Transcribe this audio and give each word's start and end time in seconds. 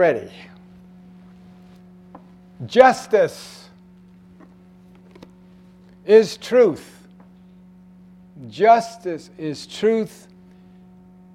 already. 0.00 0.30
Justice 2.64 3.68
is 6.06 6.38
truth. 6.38 7.06
Justice 8.48 9.28
is 9.36 9.66
truth 9.66 10.26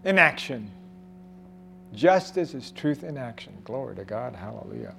in 0.04 0.18
action. 0.18 0.72
Justice 1.94 2.56
is 2.56 2.72
truth 2.72 3.04
in 3.04 3.18
action. 3.18 3.54
Glory 3.66 3.96
to 3.98 4.04
God. 4.04 4.36
Hallelujah. 4.36 4.96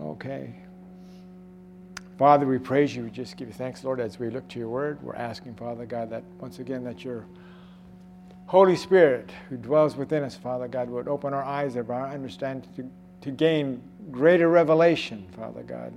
Okay. 0.00 0.54
Father, 2.16 2.46
we 2.46 2.58
praise 2.58 2.94
you. 2.94 3.02
We 3.02 3.10
just 3.10 3.36
give 3.36 3.48
you 3.48 3.54
thanks, 3.54 3.82
Lord, 3.82 3.98
as 3.98 4.20
we 4.20 4.30
look 4.30 4.46
to 4.50 4.60
your 4.60 4.68
word. 4.68 5.02
We're 5.02 5.16
asking, 5.16 5.56
Father 5.56 5.84
God, 5.84 6.10
that 6.10 6.22
once 6.38 6.60
again 6.60 6.84
that 6.84 7.04
your 7.04 7.24
Holy 8.46 8.76
Spirit 8.76 9.30
who 9.48 9.56
dwells 9.56 9.96
within 9.96 10.22
us, 10.22 10.36
Father 10.36 10.68
God, 10.68 10.88
would 10.88 11.08
open 11.08 11.34
our 11.34 11.42
eyes 11.42 11.74
of 11.76 11.90
our 11.90 12.08
understanding 12.08 12.70
to, 12.76 12.88
to 13.26 13.30
gain 13.32 13.82
greater 14.12 14.48
revelation, 14.48 15.26
Father 15.36 15.62
God, 15.62 15.92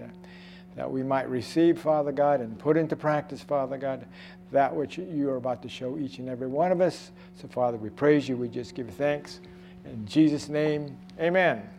that 0.76 0.90
we 0.90 1.04
might 1.04 1.30
receive, 1.30 1.80
Father 1.80 2.12
God, 2.12 2.42
and 2.42 2.58
put 2.58 2.76
into 2.76 2.96
practice, 2.96 3.42
Father 3.42 3.78
God, 3.78 4.06
that 4.52 4.76
which 4.76 4.98
you 4.98 5.30
are 5.30 5.36
about 5.36 5.62
to 5.62 5.70
show 5.70 6.00
each 6.00 6.18
and 6.18 6.28
every 6.28 6.48
one 6.48 6.72
of 6.72 6.82
us. 6.82 7.12
So, 7.40 7.48
Father, 7.48 7.78
we 7.78 7.90
praise 7.90 8.28
you. 8.28 8.36
We 8.36 8.48
just 8.48 8.74
give 8.74 8.90
thanks. 8.90 9.42
In 9.86 10.08
Jesus' 10.08 10.50
name, 10.50 10.98
amen. 11.20 11.70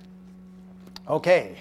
Okay. 1.08 1.56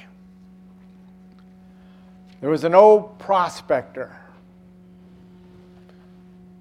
There 2.42 2.50
was 2.52 2.64
an 2.64 2.76
old 2.76 3.18
prospector. 3.18 4.16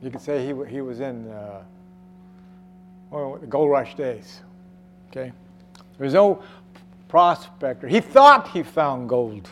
You 0.02 0.10
could 0.10 0.22
say 0.22 0.46
he, 0.46 0.54
he 0.70 0.80
was 0.80 1.00
in 1.00 1.28
uh, 1.30 1.62
Oh, 3.10 3.30
well, 3.30 3.38
the 3.38 3.46
gold 3.46 3.70
rush 3.70 3.94
days. 3.94 4.40
Okay? 5.10 5.32
There 5.96 6.04
was 6.04 6.14
no 6.14 6.42
prospector. 7.08 7.88
He 7.88 8.00
thought 8.00 8.48
he 8.48 8.62
found 8.62 9.08
gold. 9.08 9.48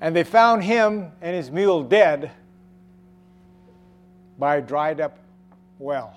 And 0.00 0.14
they 0.14 0.24
found 0.24 0.64
him 0.64 1.12
and 1.20 1.34
his 1.34 1.50
mule 1.50 1.82
dead 1.82 2.32
by 4.38 4.56
a 4.56 4.60
dried 4.60 5.00
up 5.00 5.18
well. 5.78 6.16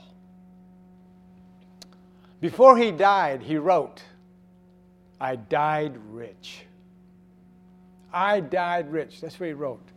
Before 2.41 2.77
he 2.77 2.91
died, 2.91 3.41
he 3.41 3.57
wrote, 3.57 4.01
I 5.21 5.35
died 5.35 5.95
rich. 6.09 6.65
I 8.11 8.39
died 8.39 8.91
rich. 8.91 9.21
That's 9.21 9.39
what 9.39 9.47
he 9.47 9.53
wrote. 9.53 9.87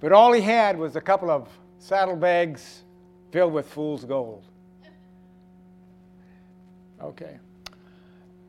But 0.00 0.12
all 0.12 0.32
he 0.32 0.40
had 0.40 0.78
was 0.78 0.96
a 0.96 1.00
couple 1.00 1.30
of 1.30 1.48
saddlebags 1.78 2.83
filled 3.34 3.52
with 3.52 3.66
fool's 3.66 4.04
gold. 4.04 4.44
Okay. 7.02 7.40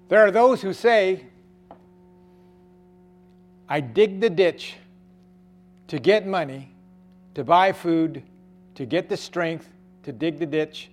There 0.09 0.23
are 0.23 0.29
those 0.29 0.61
who 0.61 0.73
say, 0.73 1.25
I 3.67 3.79
dig 3.79 4.21
the 4.21 4.29
ditch 4.29 4.75
to 5.87 5.97
get 5.97 6.27
money, 6.27 6.71
to 7.33 7.43
buy 7.43 7.71
food, 7.71 8.21
to 8.75 8.85
get 8.85 9.09
the 9.09 9.17
strength 9.17 9.67
to 10.03 10.11
dig 10.11 10.37
the 10.37 10.45
ditch, 10.45 10.91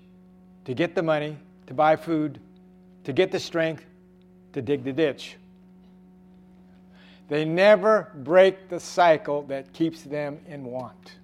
to 0.65 0.73
get 0.73 0.95
the 0.95 1.03
money, 1.03 1.37
to 1.67 1.75
buy 1.75 1.95
food, 1.95 2.41
to 3.05 3.13
get 3.13 3.31
the 3.31 3.39
strength 3.39 3.85
to 4.55 4.63
dig 4.63 4.85
the 4.85 4.93
ditch. 4.95 5.37
They 7.29 7.45
never 7.45 8.11
break 8.15 8.71
the 8.71 8.81
cycle 8.81 9.43
that 9.49 9.71
keeps 9.75 10.01
them 10.01 10.41
in 10.49 10.65
want. 10.65 11.17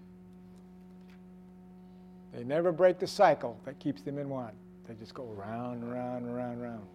They 2.39 2.44
never 2.44 2.70
break 2.70 3.00
the 3.00 3.06
cycle 3.08 3.58
that 3.64 3.81
keeps 3.81 4.03
them 4.03 4.17
in 4.17 4.28
one. 4.28 4.53
They 4.86 4.94
just 4.94 5.12
go 5.12 5.25
round, 5.25 5.92
round, 5.92 6.33
round, 6.33 6.62
round. 6.62 6.86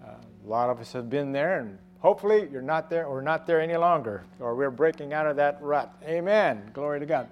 Uh, 0.00 0.10
a 0.44 0.48
lot 0.48 0.70
of 0.70 0.78
us 0.78 0.92
have 0.92 1.10
been 1.10 1.32
there, 1.32 1.58
and 1.58 1.76
hopefully 1.98 2.48
you're 2.52 2.62
not 2.62 2.88
there 2.88 3.06
or 3.06 3.20
not 3.20 3.48
there 3.48 3.60
any 3.60 3.76
longer, 3.76 4.24
or 4.38 4.54
we're 4.54 4.70
breaking 4.70 5.12
out 5.12 5.26
of 5.26 5.34
that 5.34 5.60
rut. 5.60 5.92
Amen. 6.04 6.70
Glory 6.72 7.00
to 7.00 7.06
God. 7.06 7.26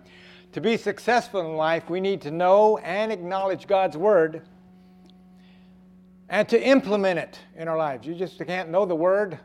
To 0.55 0.61
be 0.61 0.77
successful 0.77 1.43
in 1.43 1.57
life, 1.57 1.89
we 1.89 2.01
need 2.01 2.23
to 2.23 2.33
know 2.33 2.79
and 2.79 3.13
acknowledge 3.13 3.69
God's 3.69 3.97
Word 3.97 4.43
and 6.29 6.49
to 6.49 6.61
implement 6.61 7.21
it 7.21 7.39
in 7.55 7.69
our 7.69 7.79
lives. 7.79 8.05
You 8.05 8.17
just 8.17 8.45
can't 8.45 8.69
know 8.69 8.85
the 8.85 8.97
Word. 8.97 9.39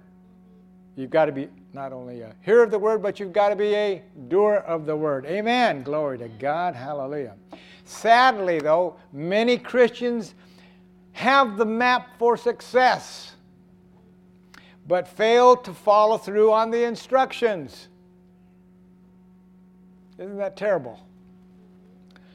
You've 0.96 1.12
got 1.12 1.26
to 1.26 1.32
be 1.32 1.48
not 1.74 1.94
only 1.94 2.22
a 2.22 2.34
hearer 2.42 2.64
of 2.64 2.72
the 2.72 2.80
Word, 2.80 3.04
but 3.04 3.20
you've 3.20 3.34
got 3.34 3.50
to 3.50 3.56
be 3.56 3.76
a 3.76 4.02
doer 4.30 4.64
of 4.66 4.88
the 4.88 4.96
Word. 4.96 5.28
Amen. 5.28 5.84
Glory 5.84 6.18
to 6.18 6.28
God. 6.28 6.74
Hallelujah. 6.74 7.36
Sadly, 7.90 8.60
though, 8.60 8.98
many 9.12 9.58
Christians 9.58 10.36
have 11.14 11.58
the 11.58 11.66
map 11.66 12.20
for 12.20 12.38
success, 12.38 13.34
but 14.88 15.08
fail 15.08 15.58
to 15.58 15.74
follow 15.74 16.20
through 16.20 16.54
on 16.54 16.70
the 16.70 16.84
instructions. 16.84 17.88
Isn't 20.20 20.38
that 20.38 20.56
terrible? 20.56 21.00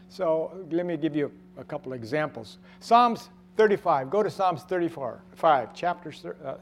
So 0.09 0.66
let 0.72 0.87
me 0.87 0.97
give 0.97 1.15
you 1.15 1.31
a 1.56 1.62
couple 1.62 1.92
examples. 1.92 2.59
Psalms 2.81 3.31
35. 3.56 4.10
Go 4.10 4.25
to 4.25 4.31
Psalms 4.31 4.65
34, 4.65 5.22
5, 5.36 5.72
chapter, 5.72 6.12
uh, 6.44 6.54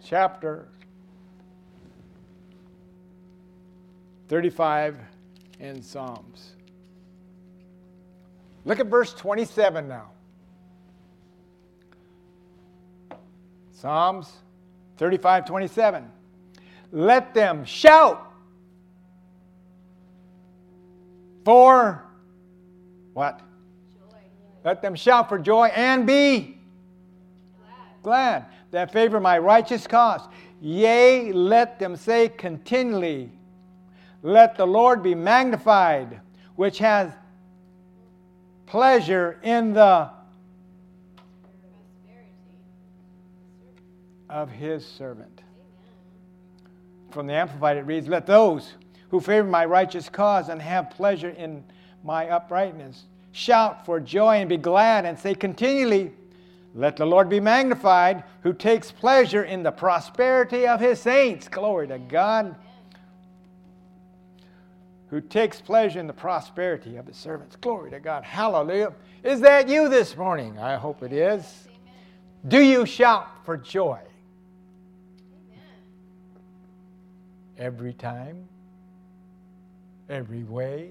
chapter 0.00 0.68
35 4.28 4.96
in 5.58 5.82
Psalms. 5.82 6.52
Look 8.64 8.78
at 8.80 8.86
verse 8.86 9.12
27 9.12 9.88
now. 9.88 10.10
Psalms 13.72 14.30
35, 14.98 15.46
27. 15.46 16.08
Let 16.92 17.34
them 17.34 17.64
shout 17.64 18.32
for 21.44 22.04
what? 23.12 23.40
Joy. 23.40 24.18
Let 24.64 24.82
them 24.82 24.94
shout 24.94 25.28
for 25.28 25.38
joy 25.38 25.66
and 25.74 26.06
be 26.06 26.58
glad. 28.02 28.02
glad 28.02 28.46
that 28.70 28.92
favor 28.92 29.18
my 29.18 29.38
righteous 29.38 29.86
cause. 29.86 30.22
Yea, 30.60 31.32
let 31.32 31.80
them 31.80 31.96
say 31.96 32.28
continually, 32.28 33.32
Let 34.22 34.56
the 34.56 34.66
Lord 34.66 35.02
be 35.02 35.16
magnified, 35.16 36.20
which 36.54 36.78
has 36.78 37.10
pleasure 38.66 39.38
in 39.42 39.72
the 39.72 40.10
of 44.32 44.50
his 44.50 44.84
servant. 44.84 45.42
From 47.10 47.26
the 47.26 47.34
Amplified, 47.34 47.76
it 47.76 47.82
reads, 47.82 48.08
Let 48.08 48.26
those 48.26 48.72
who 49.10 49.20
favor 49.20 49.46
my 49.46 49.66
righteous 49.66 50.08
cause 50.08 50.48
and 50.48 50.60
have 50.60 50.90
pleasure 50.90 51.28
in 51.28 51.62
my 52.02 52.28
uprightness. 52.28 53.04
Shout 53.32 53.84
for 53.84 54.00
joy 54.00 54.36
and 54.36 54.48
be 54.48 54.56
glad 54.56 55.04
and 55.04 55.18
say 55.18 55.34
continually, 55.34 56.12
Let 56.74 56.96
the 56.96 57.04
Lord 57.04 57.28
be 57.28 57.40
magnified, 57.40 58.24
who 58.42 58.54
takes 58.54 58.90
pleasure 58.90 59.44
in 59.44 59.62
the 59.62 59.70
prosperity 59.70 60.66
of 60.66 60.80
his 60.80 60.98
saints. 60.98 61.46
Glory 61.48 61.88
to 61.88 61.98
God. 61.98 62.56
Who 65.12 65.20
takes 65.20 65.60
pleasure 65.60 66.00
in 66.00 66.08
the 66.08 66.12
prosperity 66.12 66.96
of 66.96 67.06
his 67.06 67.16
servants. 67.16 67.54
Glory 67.54 67.92
to 67.92 68.00
God. 68.00 68.24
Hallelujah. 68.24 68.92
Is 69.22 69.40
that 69.42 69.68
you 69.68 69.88
this 69.88 70.16
morning? 70.16 70.58
I 70.58 70.74
hope 70.74 71.04
it 71.04 71.12
is. 71.12 71.44
Amen. 71.68 71.94
Do 72.48 72.60
you 72.60 72.84
shout 72.84 73.28
for 73.44 73.56
joy? 73.56 74.00
Amen. 75.52 75.60
Every 77.56 77.92
time? 77.92 78.48
every 80.12 80.44
way 80.44 80.90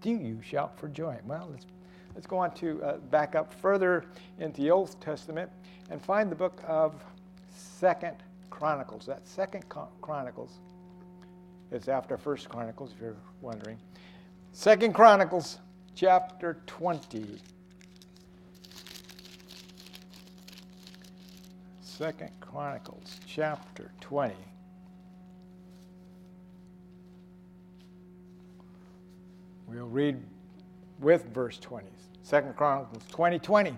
do 0.00 0.10
you 0.10 0.40
shout 0.42 0.78
for 0.78 0.88
joy? 0.88 1.18
Well, 1.26 1.48
let's, 1.50 1.66
let's 2.14 2.26
go 2.26 2.38
on 2.38 2.54
to 2.54 2.82
uh, 2.82 2.96
back 2.96 3.34
up 3.34 3.52
further 3.52 4.06
into 4.38 4.62
the 4.62 4.70
Old 4.70 4.98
Testament 5.00 5.50
and 5.90 6.00
find 6.00 6.30
the 6.30 6.36
book 6.36 6.62
of 6.66 6.94
Second 7.50 8.16
Chronicles. 8.48 9.04
That 9.06 9.26
Second 9.28 9.64
Chronicles 10.00 10.58
is 11.70 11.88
after 11.88 12.16
First 12.16 12.48
Chronicles, 12.48 12.92
if 12.92 13.00
you're 13.00 13.16
wondering. 13.40 13.78
Second 14.52 14.94
Chronicles, 14.94 15.58
chapter 15.94 16.58
20. 16.66 17.40
Second 21.82 22.30
Chronicles, 22.40 23.20
chapter 23.26 23.92
20. 24.00 24.34
We'll 29.68 29.86
read 29.86 30.20
with 30.98 31.26
verse 31.32 31.58
20. 31.58 31.86
Second 32.22 32.56
Chronicles 32.56 33.04
20 33.10 33.38
20. 33.38 33.76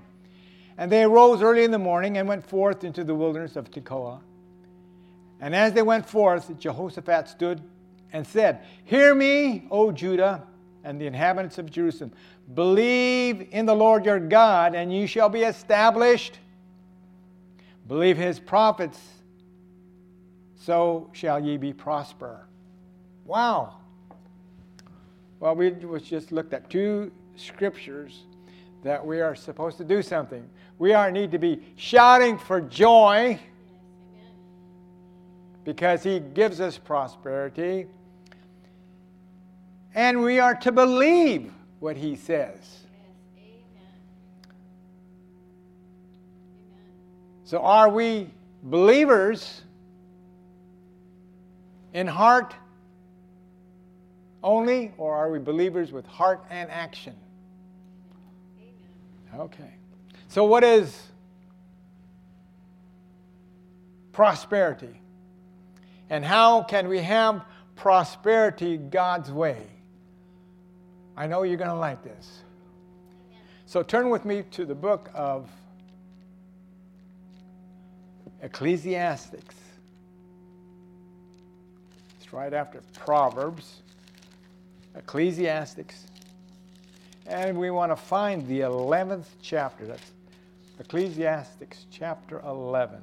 And 0.79 0.91
they 0.91 1.05
arose 1.05 1.43
early 1.43 1.65
in 1.65 1.71
the 1.71 1.79
morning 1.79 2.17
and 2.17 2.27
went 2.27 2.47
forth 2.47 2.83
into 2.83 3.05
the 3.05 3.15
wilderness 3.15 3.57
of 3.57 3.71
Tekoa. 3.71 4.21
And 5.41 5.55
as 5.55 5.75
they 5.75 5.83
went 5.83 6.09
forth, 6.09 6.57
Jehoshaphat 6.59 7.29
stood 7.29 7.61
and 8.13 8.27
said, 8.27 8.61
Hear 8.85 9.15
me, 9.15 9.67
O 9.71 9.93
Judah, 9.93 10.45
and 10.85 11.01
the 11.01 11.07
inhabitants 11.07 11.59
of 11.59 11.71
Jerusalem, 11.71 12.13
believe 12.55 13.49
in 13.53 13.67
the 13.67 13.75
Lord 13.75 14.05
your 14.05 14.21
God, 14.21 14.75
and 14.75 14.95
you 14.95 15.07
shall 15.07 15.29
be 15.29 15.43
established. 15.43 16.39
Believe 17.89 18.17
his 18.17 18.39
prophets, 18.39 19.01
so 20.57 21.09
shall 21.13 21.45
ye 21.45 21.57
be 21.57 21.73
prosper. 21.73 22.47
Wow. 23.25 23.77
Well, 25.41 25.57
we 25.57 25.75
just 26.01 26.33
looked 26.33 26.53
at 26.53 26.71
two 26.71 27.11
scriptures 27.37 28.23
that 28.83 29.05
we 29.05 29.21
are 29.21 29.35
supposed 29.35 29.79
to 29.79 29.85
do 29.85 30.03
something. 30.03 30.49
We 30.79 30.93
are 30.93 31.11
need 31.11 31.31
to 31.33 31.39
be 31.39 31.63
shouting 31.77 32.39
for 32.39 32.61
joy 32.61 33.39
because 35.65 36.03
he 36.03 36.19
gives 36.19 36.61
us 36.61 36.79
prosperity. 36.79 37.87
And 39.95 40.23
we 40.23 40.39
are 40.39 40.55
to 40.57 40.73
believe 40.73 41.53
what 41.81 41.97
he 41.97 42.17
says. 42.17 42.83
So, 47.45 47.59
are 47.59 47.91
we 47.91 48.31
believers 48.63 49.61
in 51.93 52.07
heart 52.07 52.55
only, 54.43 54.93
or 54.97 55.15
are 55.15 55.31
we 55.31 55.39
believers 55.39 55.93
with 55.93 56.07
heart 56.07 56.43
and 56.49 56.71
action? 56.71 57.15
Okay. 59.37 59.75
So, 60.29 60.45
what 60.45 60.65
is 60.65 60.99
prosperity? 64.13 65.01
And 66.09 66.25
how 66.25 66.63
can 66.63 66.89
we 66.89 67.01
have 67.01 67.45
prosperity 67.77 68.79
God's 68.79 69.31
way? 69.31 69.67
I 71.17 71.27
know 71.27 71.43
you're 71.43 71.57
going 71.57 71.71
to 71.71 71.77
like 71.77 72.03
this. 72.03 72.43
So, 73.67 73.83
turn 73.83 74.11
with 74.11 74.25
me 74.25 74.45
to 74.53 74.65
the 74.65 74.75
book 74.75 75.11
of 75.15 75.51
Ecclesiastics. 78.43 79.55
It's 82.19 82.33
right 82.33 82.53
after 82.53 82.81
Proverbs. 82.99 83.83
Ecclesiastics. 84.95 86.07
And 87.27 87.57
we 87.57 87.71
want 87.71 87.93
to 87.93 87.97
find 87.97 88.47
the 88.49 88.61
11th 88.61 89.27
chapter. 89.41 89.87
That's 89.87 90.11
Ecclesiastics 90.81 91.87
chapter 91.91 92.41
11. 92.41 93.01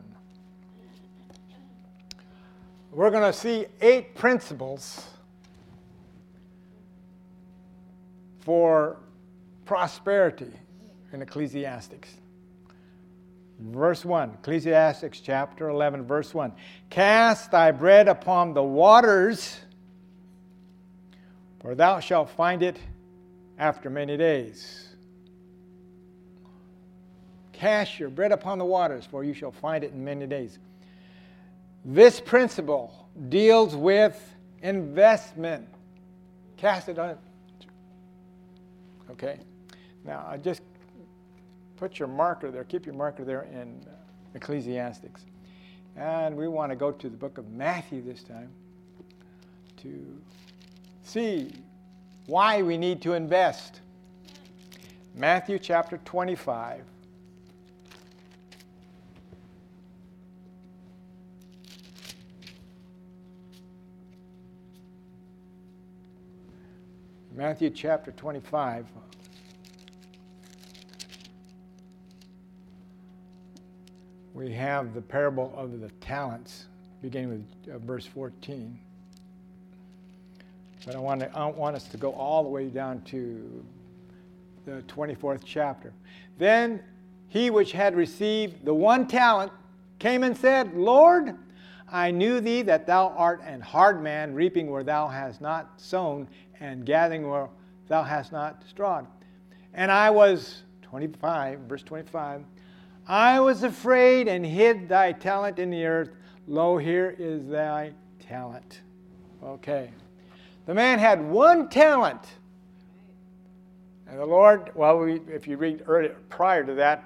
We're 2.92 3.12
going 3.12 3.32
to 3.32 3.38
see 3.38 3.68
eight 3.82 4.16
principles 4.16 5.08
for 8.40 8.98
prosperity 9.66 10.52
in 11.14 11.22
Ecclesiastics. 11.22 12.10
Verse 13.60 14.06
1, 14.06 14.32
Ecclesiastics 14.42 15.20
chapter 15.20 15.70
11, 15.70 16.06
verse 16.06 16.34
1. 16.34 16.54
Cast 16.90 17.52
thy 17.52 17.72
bread 17.72 18.08
upon 18.08 18.54
the 18.54 18.64
waters, 18.64 19.60
for 21.60 21.76
thou 21.76 22.00
shalt 22.00 22.30
find 22.30 22.64
it 22.64 22.80
after 23.58 23.90
many 23.90 24.16
days. 24.16 24.88
Cast 27.52 28.00
your 28.00 28.10
bread 28.10 28.32
upon 28.32 28.58
the 28.58 28.66
waters, 28.66 29.06
for 29.06 29.26
you 29.26 29.34
shall 29.34 29.52
find 29.52 29.84
it 29.84 29.92
in 29.92 30.06
many 30.06 30.26
days. 30.26 30.58
This 31.84 32.22
principle 32.22 33.10
deals 33.28 33.76
with 33.76 34.18
investment. 34.62 35.68
Cast 36.56 36.88
it 36.88 36.98
on. 36.98 37.18
Okay? 39.12 39.40
Now, 40.06 40.26
I 40.28 40.38
just 40.38 40.62
put 41.78 42.00
your 42.00 42.08
marker 42.08 42.52
there, 42.52 42.64
keep 42.64 42.86
your 42.86 42.96
marker 42.96 43.24
there 43.24 43.44
in 43.44 43.86
Ecclesiastics. 44.36 45.26
And 45.96 46.36
we 46.36 46.48
want 46.48 46.72
to 46.72 46.76
go 46.76 46.92
to 46.92 47.10
the 47.10 47.18
book 47.18 47.38
of 47.38 47.50
Matthew 47.52 48.02
this 48.02 48.24
time 48.24 48.50
to 49.78 50.22
see 51.04 51.52
why 52.28 52.62
we 52.62 52.78
need 52.78 53.02
to 53.02 53.14
invest. 53.14 53.80
Matthew 55.16 55.60
chapter 55.60 55.98
25. 56.06 56.84
Matthew 67.40 67.70
chapter 67.70 68.12
25. 68.12 68.86
We 74.34 74.52
have 74.52 74.94
the 74.94 75.00
parable 75.00 75.54
of 75.56 75.80
the 75.80 75.88
talents, 76.02 76.66
beginning 77.02 77.30
with 77.66 77.74
uh, 77.74 77.78
verse 77.78 78.06
14. 78.06 78.78
But 80.86 80.96
I 80.98 81.00
want, 81.00 81.22
to, 81.22 81.34
I 81.34 81.46
want 81.46 81.78
us 81.78 81.86
to 81.86 81.96
go 81.96 82.12
all 82.12 82.44
the 82.44 82.50
way 82.50 82.68
down 82.68 83.04
to 83.04 83.64
the 84.66 84.82
24th 84.90 85.44
chapter. 85.46 85.94
Then 86.38 86.84
he 87.30 87.52
which 87.52 87.72
had 87.72 87.96
received 87.96 88.66
the 88.66 88.74
one 88.74 89.08
talent 89.08 89.54
came 89.98 90.24
and 90.24 90.36
said, 90.36 90.74
Lord, 90.74 91.38
I 91.92 92.12
knew 92.12 92.40
thee 92.40 92.62
that 92.64 92.86
thou 92.86 93.10
art 93.10 93.42
an 93.44 93.62
hard 93.62 94.02
man, 94.02 94.34
reaping 94.34 94.70
where 94.70 94.84
thou 94.84 95.08
hast 95.08 95.42
not 95.42 95.80
sown, 95.80 96.28
and 96.60 96.86
gathering 96.86 97.30
where 97.30 97.50
thou 97.88 98.04
hast 98.04 98.32
not 98.32 98.64
strawed. 98.68 99.08
And 99.74 99.92
I 99.92 100.10
was, 100.10 100.64
25, 100.84 101.60
verse 101.62 101.84
25, 101.84 102.44
I 103.08 103.40
was 103.40 103.64
afraid 103.64 104.28
and 104.28 104.46
hid 104.46 104.88
thy 104.88 105.12
talent 105.14 105.58
in 105.58 105.70
the 105.70 105.86
earth. 105.86 106.10
Lo, 106.48 106.78
here 106.78 107.16
is 107.18 107.48
thy 107.48 107.94
talent. 108.20 108.82
Okay. 109.44 109.90
The 110.66 110.74
man 110.74 111.00
had 111.00 111.24
one 111.24 111.70
talent. 111.70 112.22
And 114.08 114.20
the 114.20 114.26
Lord, 114.26 114.72
well, 114.76 115.00
we, 115.00 115.22
if 115.28 115.48
you 115.48 115.58
read 115.58 115.84
earlier, 115.88 116.16
prior 116.30 116.64
to 116.64 116.74
that, 116.76 117.04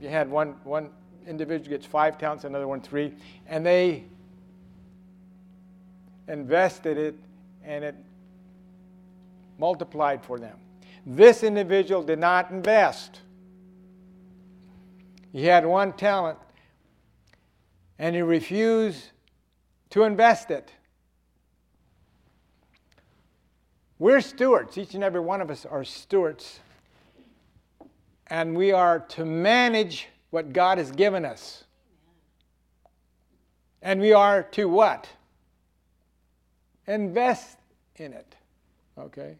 you 0.00 0.08
had 0.08 0.30
one, 0.30 0.54
one 0.64 0.90
individual 1.28 1.76
gets 1.76 1.86
five 1.86 2.18
talents, 2.18 2.44
another 2.44 2.66
one 2.66 2.80
three, 2.80 3.14
and 3.46 3.64
they 3.64 4.04
invested 6.26 6.98
it 6.98 7.14
and 7.64 7.84
it 7.84 7.94
multiplied 9.58 10.22
for 10.24 10.38
them. 10.38 10.56
This 11.06 11.42
individual 11.42 12.02
did 12.02 12.18
not 12.18 12.50
invest. 12.50 13.20
He 15.32 15.44
had 15.44 15.64
one 15.66 15.92
talent 15.92 16.38
and 17.98 18.14
he 18.14 18.22
refused 18.22 19.10
to 19.90 20.04
invest 20.04 20.50
it. 20.50 20.70
We're 23.98 24.20
stewards. 24.20 24.78
Each 24.78 24.94
and 24.94 25.02
every 25.02 25.20
one 25.20 25.40
of 25.40 25.50
us 25.50 25.66
are 25.66 25.82
stewards. 25.82 26.60
And 28.28 28.56
we 28.56 28.72
are 28.72 29.00
to 29.00 29.24
manage 29.24 30.08
what 30.30 30.52
God 30.52 30.78
has 30.78 30.90
given 30.90 31.24
us. 31.24 31.64
And 33.80 34.00
we 34.00 34.12
are 34.12 34.42
to 34.42 34.68
what? 34.68 35.08
Invest 36.86 37.56
in 37.96 38.12
it. 38.12 38.34
Okay? 38.98 39.36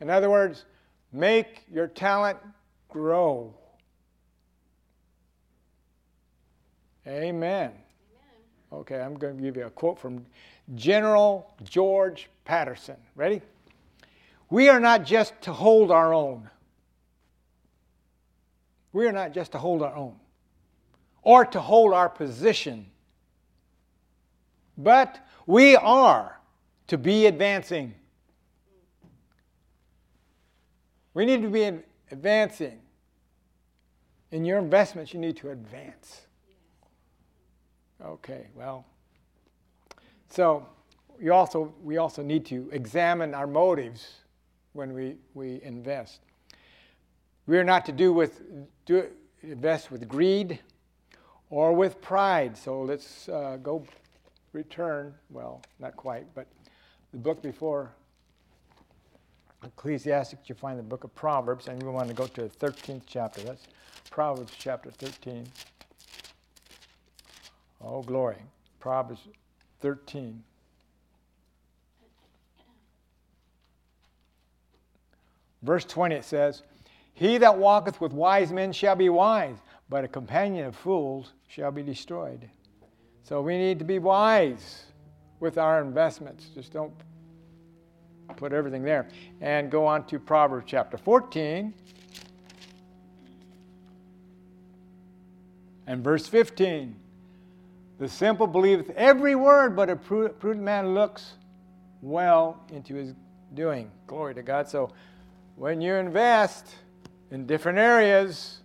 In 0.00 0.10
other 0.10 0.28
words, 0.28 0.64
make 1.12 1.64
your 1.72 1.86
talent 1.86 2.38
grow. 2.88 3.54
Amen. 7.06 7.70
Amen. 7.70 7.72
Okay, 8.72 9.00
I'm 9.00 9.14
going 9.14 9.36
to 9.36 9.42
give 9.42 9.56
you 9.56 9.66
a 9.66 9.70
quote 9.70 9.98
from 9.98 10.26
General 10.74 11.48
George 11.62 12.28
Patterson. 12.44 12.96
Ready? 13.14 13.40
We 14.50 14.68
are 14.68 14.80
not 14.80 15.04
just 15.04 15.40
to 15.42 15.52
hold 15.52 15.90
our 15.90 16.12
own. 16.12 16.50
We 18.92 19.06
are 19.06 19.12
not 19.12 19.32
just 19.32 19.52
to 19.52 19.58
hold 19.58 19.82
our 19.82 19.94
own 19.94 20.16
or 21.26 21.44
to 21.44 21.60
hold 21.60 21.92
our 21.92 22.08
position, 22.08 22.86
but 24.78 25.18
we 25.44 25.74
are 25.74 26.38
to 26.86 26.96
be 26.96 27.26
advancing. 27.26 27.92
We 31.14 31.26
need 31.26 31.42
to 31.42 31.48
be 31.48 31.80
advancing. 32.12 32.78
In 34.30 34.44
your 34.44 34.60
investments, 34.60 35.12
you 35.12 35.18
need 35.18 35.36
to 35.38 35.50
advance. 35.50 36.20
Okay, 38.04 38.46
well, 38.54 38.86
so 40.28 40.64
you 41.20 41.32
also, 41.32 41.74
we 41.82 41.96
also 41.96 42.22
need 42.22 42.46
to 42.46 42.68
examine 42.70 43.34
our 43.34 43.48
motives 43.48 44.18
when 44.74 44.94
we, 44.94 45.16
we 45.34 45.60
invest. 45.64 46.20
We 47.48 47.58
are 47.58 47.64
not 47.64 47.84
to 47.86 47.92
do 47.92 48.12
with 48.12 48.42
do 48.84 49.08
invest 49.42 49.90
with 49.90 50.06
greed 50.06 50.60
or 51.50 51.72
with 51.72 52.00
pride. 52.00 52.56
So 52.56 52.82
let's 52.82 53.28
uh, 53.28 53.58
go 53.62 53.84
return. 54.52 55.14
Well, 55.30 55.62
not 55.78 55.96
quite, 55.96 56.26
but 56.34 56.46
the 57.12 57.18
book 57.18 57.42
before 57.42 57.90
Ecclesiastic, 59.64 60.40
you 60.46 60.54
find 60.54 60.78
the 60.78 60.82
book 60.82 61.04
of 61.04 61.14
Proverbs, 61.14 61.68
and 61.68 61.82
we 61.82 61.88
want 61.88 62.08
to 62.08 62.14
go 62.14 62.26
to 62.26 62.42
the 62.42 62.48
13th 62.48 63.02
chapter. 63.06 63.40
That's 63.42 63.66
Proverbs 64.10 64.52
chapter 64.56 64.90
13. 64.90 65.46
Oh, 67.82 68.02
glory. 68.02 68.36
Proverbs 68.80 69.20
13. 69.80 70.42
Verse 75.62 75.84
20 75.84 76.14
it 76.14 76.24
says, 76.24 76.62
He 77.14 77.38
that 77.38 77.58
walketh 77.58 78.00
with 78.00 78.12
wise 78.12 78.52
men 78.52 78.72
shall 78.72 78.94
be 78.94 79.08
wise, 79.08 79.56
but 79.88 80.04
a 80.04 80.08
companion 80.08 80.66
of 80.66 80.76
fools 80.76 81.32
shall 81.48 81.70
be 81.70 81.82
destroyed. 81.82 82.48
So 83.22 83.40
we 83.40 83.56
need 83.56 83.78
to 83.78 83.84
be 83.84 83.98
wise 83.98 84.84
with 85.40 85.58
our 85.58 85.80
investments. 85.80 86.46
Just 86.54 86.72
don't 86.72 86.92
put 88.36 88.52
everything 88.52 88.82
there. 88.82 89.08
And 89.40 89.70
go 89.70 89.86
on 89.86 90.06
to 90.06 90.18
Proverbs 90.18 90.66
chapter 90.66 90.96
14 90.96 91.72
and 95.86 96.04
verse 96.04 96.26
15. 96.26 96.96
The 97.98 98.08
simple 98.08 98.46
believeth 98.46 98.90
every 98.90 99.34
word, 99.34 99.74
but 99.74 99.88
a 99.88 99.96
prudent 99.96 100.60
man 100.62 100.94
looks 100.94 101.34
well 102.02 102.60
into 102.72 102.94
his 102.94 103.14
doing. 103.54 103.90
Glory 104.06 104.34
to 104.34 104.42
God. 104.42 104.68
So 104.68 104.90
when 105.54 105.80
you 105.80 105.94
invest 105.94 106.74
in 107.30 107.46
different 107.46 107.78
areas, 107.78 108.60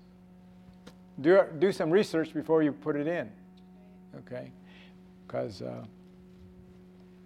do, 1.22 1.44
do 1.60 1.72
some 1.72 1.90
research 1.90 2.34
before 2.34 2.64
you 2.64 2.72
put 2.72 2.96
it 2.96 3.08
in. 3.08 3.32
Okay? 4.18 4.52
Because 5.26 5.62
uh, 5.62 5.84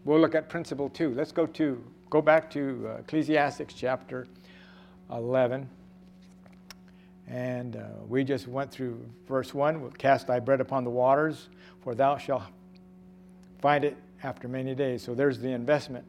we'll 0.03 0.19
look 0.19 0.35
at 0.35 0.49
principle 0.49 0.89
two. 0.89 1.13
Let's 1.13 1.31
go 1.31 1.45
to 1.45 1.83
go 2.09 2.21
back 2.21 2.49
to 2.51 2.87
uh, 2.87 2.99
Ecclesiastics 2.99 3.73
chapter 3.73 4.27
11. 5.11 5.69
And 7.27 7.75
uh, 7.75 7.81
we 8.07 8.23
just 8.23 8.47
went 8.47 8.71
through 8.71 9.03
verse 9.27 9.53
1 9.53 9.91
Cast 9.93 10.27
thy 10.27 10.39
bread 10.39 10.61
upon 10.61 10.83
the 10.83 10.91
waters, 10.91 11.49
for 11.83 11.95
thou 11.95 12.17
shalt 12.17 12.43
find 13.59 13.83
it 13.83 13.97
after 14.23 14.47
many 14.47 14.75
days. 14.75 15.01
So 15.01 15.15
there's 15.15 15.39
the 15.39 15.49
investment. 15.49 16.05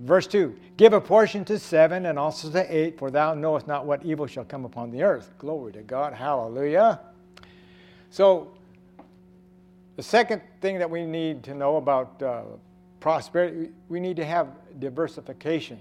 Verse 0.00 0.26
2 0.26 0.56
Give 0.76 0.92
a 0.92 1.00
portion 1.00 1.44
to 1.46 1.58
seven 1.58 2.06
and 2.06 2.18
also 2.18 2.50
to 2.50 2.74
eight, 2.74 2.98
for 2.98 3.10
thou 3.10 3.34
knowest 3.34 3.66
not 3.66 3.86
what 3.86 4.04
evil 4.04 4.26
shall 4.26 4.44
come 4.44 4.64
upon 4.64 4.90
the 4.90 5.02
earth. 5.02 5.30
Glory 5.38 5.72
to 5.72 5.82
God. 5.82 6.14
Hallelujah. 6.14 7.00
So, 8.10 8.50
the 9.96 10.02
second 10.02 10.40
thing 10.60 10.78
that 10.78 10.90
we 10.90 11.04
need 11.04 11.42
to 11.44 11.54
know 11.54 11.76
about 11.76 12.22
uh, 12.22 12.42
prosperity, 13.00 13.70
we 13.88 14.00
need 14.00 14.16
to 14.16 14.24
have 14.24 14.48
diversification. 14.78 15.78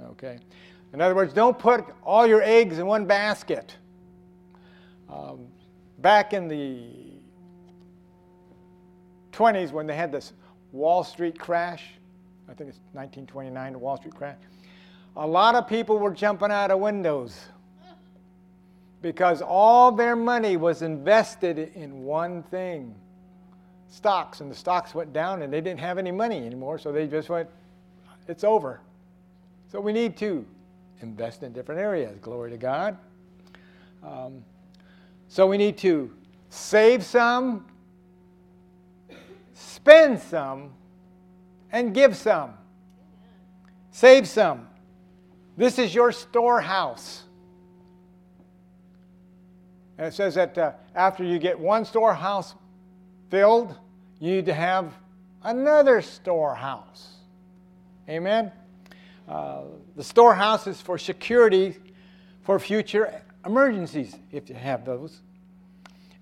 Okay? 0.00 0.38
In 0.92 1.00
other 1.00 1.14
words, 1.14 1.32
don't 1.32 1.58
put 1.58 1.84
all 2.04 2.26
your 2.26 2.42
eggs 2.42 2.78
in 2.78 2.86
one 2.86 3.06
basket. 3.06 3.76
Um, 5.08 5.46
back 5.98 6.32
in 6.32 6.46
the 6.46 6.86
20s, 9.32 9.72
when 9.72 9.86
they 9.86 9.96
had 9.96 10.12
this 10.12 10.32
Wall 10.72 11.02
Street 11.02 11.38
crash, 11.38 11.84
I 12.50 12.52
think 12.52 12.68
it's 12.68 12.80
1929, 12.94 13.72
the 13.74 13.78
Wall 13.78 13.96
Street 13.96 14.14
crash, 14.14 14.36
a 15.16 15.26
lot 15.26 15.54
of 15.54 15.68
people 15.68 15.98
were 16.00 16.10
jumping 16.10 16.50
out 16.50 16.72
of 16.72 16.80
windows 16.80 17.38
because 19.02 19.40
all 19.40 19.92
their 19.92 20.16
money 20.16 20.56
was 20.56 20.82
invested 20.82 21.70
in 21.76 22.02
one 22.02 22.42
thing 22.42 22.92
stocks, 23.86 24.40
and 24.40 24.50
the 24.50 24.54
stocks 24.54 24.94
went 24.96 25.12
down, 25.12 25.42
and 25.42 25.52
they 25.52 25.60
didn't 25.60 25.78
have 25.78 25.96
any 25.96 26.10
money 26.10 26.44
anymore, 26.44 26.76
so 26.78 26.90
they 26.90 27.06
just 27.06 27.28
went, 27.28 27.48
it's 28.26 28.42
over. 28.42 28.80
So 29.70 29.80
we 29.80 29.92
need 29.92 30.16
to 30.18 30.44
invest 31.02 31.44
in 31.44 31.52
different 31.52 31.80
areas. 31.80 32.18
Glory 32.20 32.50
to 32.50 32.56
God. 32.56 32.96
Um, 34.02 34.44
so 35.28 35.46
we 35.46 35.56
need 35.56 35.78
to 35.78 36.10
save 36.48 37.04
some, 37.04 37.66
spend 39.54 40.18
some, 40.18 40.72
and 41.72 41.94
give 41.94 42.16
some. 42.16 42.54
Save 43.90 44.28
some. 44.28 44.68
This 45.56 45.78
is 45.78 45.94
your 45.94 46.12
storehouse. 46.12 47.24
And 49.98 50.06
it 50.06 50.14
says 50.14 50.34
that 50.36 50.56
uh, 50.56 50.72
after 50.94 51.22
you 51.22 51.38
get 51.38 51.58
one 51.58 51.84
storehouse 51.84 52.54
filled, 53.30 53.76
you 54.18 54.36
need 54.36 54.46
to 54.46 54.54
have 54.54 54.94
another 55.42 56.00
storehouse. 56.00 57.16
Amen? 58.08 58.50
Uh, 59.28 59.62
the 59.96 60.04
storehouse 60.04 60.66
is 60.66 60.80
for 60.80 60.98
security 60.98 61.76
for 62.42 62.58
future 62.58 63.22
emergencies, 63.44 64.16
if 64.32 64.48
you 64.48 64.54
have 64.54 64.84
those. 64.84 65.20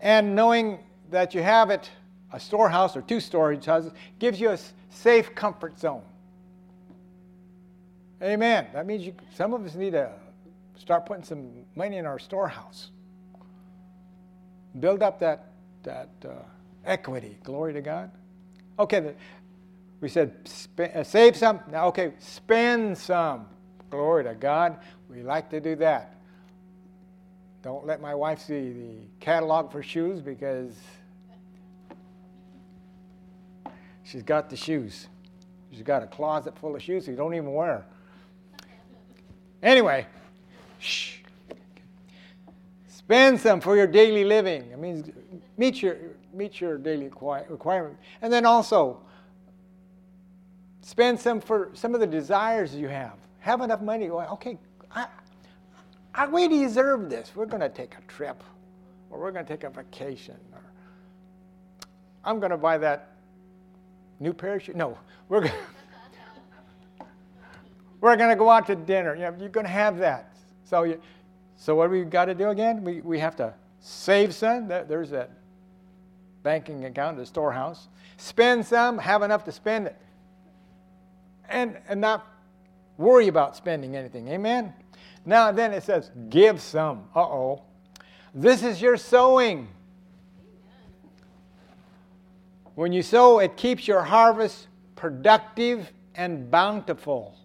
And 0.00 0.34
knowing 0.34 0.80
that 1.10 1.34
you 1.34 1.42
have 1.42 1.70
it, 1.70 1.88
a 2.32 2.40
storehouse 2.40 2.96
or 2.96 3.02
two 3.02 3.20
storage 3.20 3.64
houses, 3.64 3.92
gives 4.18 4.40
you 4.40 4.50
a 4.50 4.58
safe 4.90 5.34
comfort 5.34 5.78
zone. 5.78 6.02
Amen. 8.22 8.66
That 8.72 8.86
means 8.86 9.06
you, 9.06 9.14
some 9.34 9.54
of 9.54 9.64
us 9.64 9.74
need 9.74 9.92
to 9.92 10.10
start 10.76 11.06
putting 11.06 11.24
some 11.24 11.50
money 11.76 11.96
in 11.96 12.06
our 12.06 12.18
storehouse. 12.18 12.90
Build 14.80 15.02
up 15.02 15.20
that, 15.20 15.46
that 15.84 16.08
uh, 16.24 16.32
equity. 16.84 17.38
Glory 17.44 17.72
to 17.72 17.80
God. 17.80 18.10
Okay, 18.78 19.00
the, 19.00 19.14
we 20.00 20.08
said 20.08 20.34
uh, 20.78 21.02
save 21.02 21.36
some. 21.36 21.60
Now, 21.70 21.86
okay, 21.88 22.12
spend 22.18 22.96
some. 22.96 23.46
Glory 23.90 24.24
to 24.24 24.34
God. 24.34 24.78
We 25.08 25.22
like 25.22 25.48
to 25.50 25.60
do 25.60 25.76
that. 25.76 26.14
Don't 27.62 27.86
let 27.86 28.00
my 28.00 28.14
wife 28.14 28.40
see 28.40 28.72
the 28.72 28.94
catalog 29.20 29.72
for 29.72 29.82
shoes 29.82 30.20
because 30.20 30.74
she's 34.10 34.22
got 34.22 34.50
the 34.50 34.56
shoes. 34.56 35.08
She's 35.70 35.82
got 35.82 36.02
a 36.02 36.06
closet 36.06 36.58
full 36.58 36.74
of 36.74 36.82
shoes 36.82 37.06
you 37.06 37.14
don't 37.14 37.34
even 37.34 37.52
wear. 37.52 37.84
Anyway, 39.62 40.06
shh. 40.78 41.18
Spend 42.88 43.40
some 43.40 43.60
for 43.60 43.76
your 43.76 43.86
daily 43.86 44.24
living. 44.24 44.70
I 44.72 44.76
mean, 44.76 45.12
meet 45.56 45.82
your 45.82 45.96
meet 46.32 46.60
your 46.60 46.78
daily 46.78 47.10
requirement, 47.48 47.96
and 48.22 48.32
then 48.32 48.44
also 48.44 49.00
Spend 50.88 51.20
some 51.20 51.38
for 51.38 51.68
some 51.74 51.92
of 51.92 52.00
the 52.00 52.06
desires 52.06 52.74
you 52.74 52.88
have. 52.88 53.12
Have 53.40 53.60
enough 53.60 53.82
money. 53.82 54.08
Okay, 54.08 54.56
I, 54.90 55.06
I, 56.14 56.26
we 56.26 56.48
deserve 56.48 57.10
this. 57.10 57.32
We're 57.34 57.44
going 57.44 57.60
to 57.60 57.68
take 57.68 57.94
a 57.98 58.00
trip, 58.10 58.42
or 59.10 59.20
we're 59.20 59.30
going 59.30 59.44
to 59.44 59.52
take 59.52 59.64
a 59.64 59.68
vacation, 59.68 60.38
or 60.50 60.62
I'm 62.24 62.40
going 62.40 62.52
to 62.52 62.56
buy 62.56 62.78
that 62.78 63.17
new 64.20 64.32
parachute? 64.32 64.76
No, 64.76 64.96
we're 65.28 65.40
going 65.40 65.52
we're 68.00 68.16
going 68.16 68.30
to 68.30 68.36
go 68.36 68.50
out 68.50 68.66
to 68.66 68.76
dinner. 68.76 69.14
You 69.14 69.22
know, 69.22 69.34
you're 69.38 69.48
going 69.48 69.66
to 69.66 69.72
have 69.72 69.98
that. 69.98 70.36
So, 70.64 70.84
you, 70.84 71.00
so 71.56 71.74
what 71.74 71.90
we 71.90 72.04
got 72.04 72.26
to 72.26 72.34
do 72.34 72.50
again? 72.50 72.84
We, 72.84 73.00
we 73.00 73.18
have 73.18 73.36
to 73.36 73.54
save 73.80 74.34
some. 74.34 74.68
There's 74.68 75.10
that 75.10 75.30
banking 76.42 76.84
account, 76.84 77.16
the 77.16 77.26
storehouse. 77.26 77.88
Spend 78.16 78.66
some, 78.66 78.98
have 78.98 79.22
enough 79.22 79.44
to 79.44 79.52
spend 79.52 79.86
it 79.86 79.96
and, 81.48 81.76
and 81.88 82.00
not 82.00 82.26
worry 82.96 83.28
about 83.28 83.56
spending 83.56 83.96
anything. 83.96 84.28
Amen? 84.28 84.72
Now, 85.24 85.52
then 85.52 85.72
it 85.72 85.82
says, 85.82 86.10
give 86.28 86.60
some. 86.60 87.04
Uh 87.14 87.20
oh. 87.20 87.62
This 88.34 88.62
is 88.62 88.80
your 88.80 88.96
sowing. 88.96 89.68
When 92.78 92.92
you 92.92 93.02
sow, 93.02 93.40
it 93.40 93.56
keeps 93.56 93.88
your 93.88 94.02
harvest 94.02 94.68
productive 94.94 95.90
and 96.14 96.48
bountiful. 96.48 97.36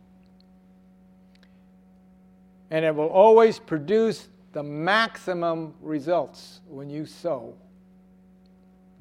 And 2.70 2.86
it 2.86 2.94
will 2.94 3.08
always 3.08 3.58
produce 3.58 4.28
the 4.52 4.62
maximum 4.62 5.74
results 5.82 6.62
when 6.68 6.88
you 6.88 7.08
sow. 7.08 7.56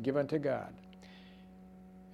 Given 0.01 0.27
to 0.29 0.39
God. 0.39 0.73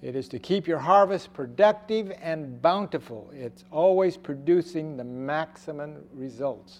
It 0.01 0.17
is 0.17 0.27
to 0.27 0.37
keep 0.37 0.67
your 0.67 0.79
harvest 0.79 1.31
productive 1.31 2.11
and 2.21 2.61
bountiful. 2.61 3.31
It's 3.33 3.63
always 3.71 4.17
producing 4.17 4.97
the 4.97 5.05
maximum 5.05 5.95
results. 6.13 6.79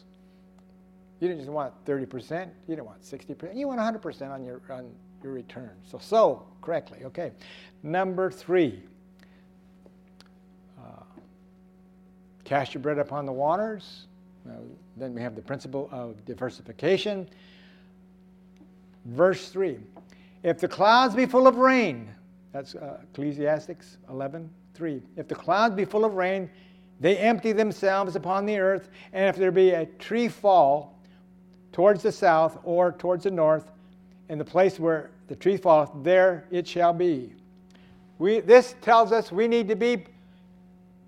You 1.21 1.29
don't 1.29 1.37
just 1.37 1.49
want 1.49 1.73
30%, 1.85 2.49
you 2.67 2.75
don't 2.75 2.85
want 2.85 3.01
60%, 3.01 3.55
you 3.55 3.65
want 3.65 3.79
100% 3.79 4.29
on 4.29 4.43
your, 4.43 4.61
on 4.69 4.91
your 5.23 5.33
return. 5.33 5.71
So, 5.89 5.97
so 5.99 6.45
correctly. 6.61 6.99
Okay. 7.05 7.31
Number 7.83 8.29
three 8.29 8.81
uh, 10.79 11.03
cast 12.43 12.73
your 12.73 12.81
bread 12.81 12.99
upon 12.99 13.25
the 13.25 13.31
waters. 13.31 14.07
Uh, 14.47 14.53
then 14.97 15.13
we 15.13 15.21
have 15.21 15.35
the 15.35 15.41
principle 15.41 15.89
of 15.91 16.23
diversification. 16.25 17.27
Verse 19.05 19.49
3 19.49 19.77
If 20.43 20.59
the 20.59 20.67
clouds 20.67 21.15
be 21.15 21.25
full 21.25 21.47
of 21.47 21.57
rain, 21.57 22.09
that's 22.51 22.75
uh, 22.75 22.99
Ecclesiastics 23.11 23.97
11 24.09 24.49
3. 24.73 25.01
If 25.17 25.27
the 25.27 25.35
clouds 25.35 25.75
be 25.75 25.85
full 25.85 26.05
of 26.05 26.13
rain, 26.13 26.49
they 26.99 27.17
empty 27.17 27.51
themselves 27.53 28.15
upon 28.15 28.45
the 28.45 28.57
earth, 28.57 28.89
and 29.13 29.27
if 29.27 29.35
there 29.35 29.51
be 29.51 29.71
a 29.71 29.85
tree 29.85 30.27
fall 30.27 30.99
towards 31.71 32.03
the 32.03 32.11
south 32.11 32.57
or 32.63 32.91
towards 32.91 33.23
the 33.23 33.31
north, 33.31 33.71
in 34.29 34.37
the 34.37 34.45
place 34.45 34.79
where 34.79 35.09
the 35.27 35.35
tree 35.35 35.57
falleth, 35.57 35.89
there 36.03 36.45
it 36.51 36.67
shall 36.67 36.93
be. 36.93 37.33
We, 38.19 38.39
this 38.39 38.75
tells 38.81 39.11
us 39.11 39.31
we 39.31 39.47
need 39.47 39.67
to 39.69 39.75
be 39.75 40.05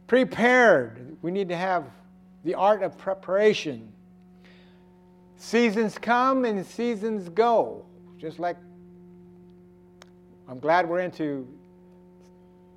prepared. 0.07 1.17
We 1.21 1.31
need 1.31 1.49
to 1.49 1.55
have 1.55 1.85
the 2.43 2.55
art 2.55 2.83
of 2.83 2.97
preparation. 2.97 3.91
Seasons 5.37 5.97
come 5.97 6.45
and 6.45 6.65
seasons 6.65 7.29
go, 7.29 7.85
just 8.17 8.39
like 8.39 8.57
I'm 10.47 10.59
glad 10.59 10.87
we're 10.87 10.99
into 10.99 11.47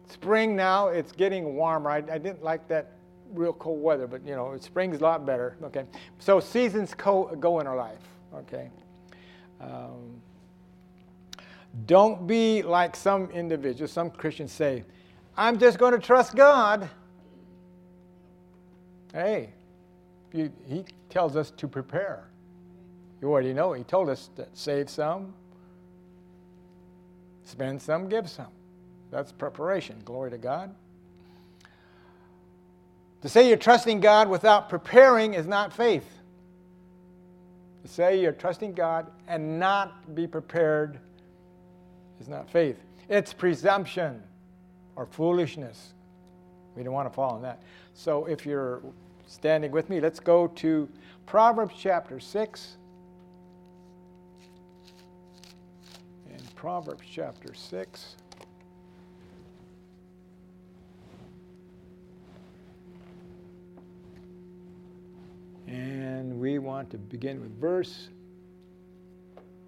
spring 0.08 0.54
now. 0.54 0.88
It's 0.88 1.10
getting 1.10 1.56
warmer. 1.56 1.90
I, 1.90 1.96
I 1.96 2.18
didn't 2.18 2.42
like 2.42 2.68
that 2.68 2.92
real 3.32 3.52
cold 3.52 3.82
weather, 3.82 4.06
but 4.06 4.24
you 4.24 4.36
know, 4.36 4.56
spring's 4.60 5.00
a 5.00 5.02
lot 5.02 5.26
better. 5.26 5.56
Okay, 5.62 5.84
so 6.18 6.38
seasons 6.38 6.94
co- 6.94 7.34
go 7.36 7.60
in 7.60 7.66
our 7.66 7.76
life. 7.76 7.98
Okay, 8.32 8.70
um, 9.60 10.22
don't 11.86 12.26
be 12.26 12.62
like 12.62 12.94
some 12.96 13.30
individuals. 13.30 13.92
Some 13.92 14.10
Christians 14.10 14.52
say, 14.52 14.84
"I'm 15.36 15.58
just 15.58 15.78
going 15.78 15.92
to 15.92 15.98
trust 15.98 16.34
God." 16.34 16.88
Hey, 19.12 19.50
you, 20.32 20.52
He 20.66 20.84
tells 21.08 21.36
us 21.36 21.50
to 21.52 21.68
prepare. 21.68 22.24
You 23.20 23.30
already 23.30 23.54
know. 23.54 23.72
He 23.72 23.84
told 23.84 24.08
us 24.08 24.28
to 24.36 24.46
save 24.52 24.90
some, 24.90 25.32
spend 27.44 27.80
some, 27.80 28.08
give 28.08 28.28
some. 28.28 28.52
That's 29.10 29.32
preparation. 29.32 29.96
Glory 30.04 30.30
to 30.30 30.38
God. 30.38 30.74
To 33.22 33.28
say 33.28 33.48
you're 33.48 33.56
trusting 33.56 34.00
God 34.00 34.28
without 34.28 34.68
preparing 34.68 35.32
is 35.32 35.46
not 35.46 35.72
faith. 35.72 36.06
To 37.82 37.88
say 37.88 38.20
you're 38.20 38.32
trusting 38.32 38.74
God 38.74 39.06
and 39.28 39.58
not 39.58 40.14
be 40.14 40.26
prepared 40.26 40.98
is 42.20 42.28
not 42.28 42.48
faith. 42.50 42.76
It's 43.08 43.32
presumption 43.32 44.22
or 44.96 45.06
foolishness. 45.06 45.92
We 46.76 46.82
don't 46.82 46.94
want 46.94 47.08
to 47.08 47.14
fall 47.14 47.36
in 47.36 47.42
that. 47.42 47.62
So 47.94 48.26
if 48.26 48.44
you're 48.44 48.82
standing 49.26 49.70
with 49.70 49.88
me, 49.90 50.00
let's 50.00 50.20
go 50.20 50.48
to 50.48 50.88
Proverbs 51.26 51.74
chapter 51.78 52.20
6. 52.20 52.76
In 56.30 56.40
Proverbs 56.54 57.04
chapter 57.10 57.54
6. 57.54 58.16
And 65.66 66.38
we 66.38 66.58
want 66.58 66.90
to 66.90 66.98
begin 66.98 67.40
with 67.40 67.58
verse 67.58 68.08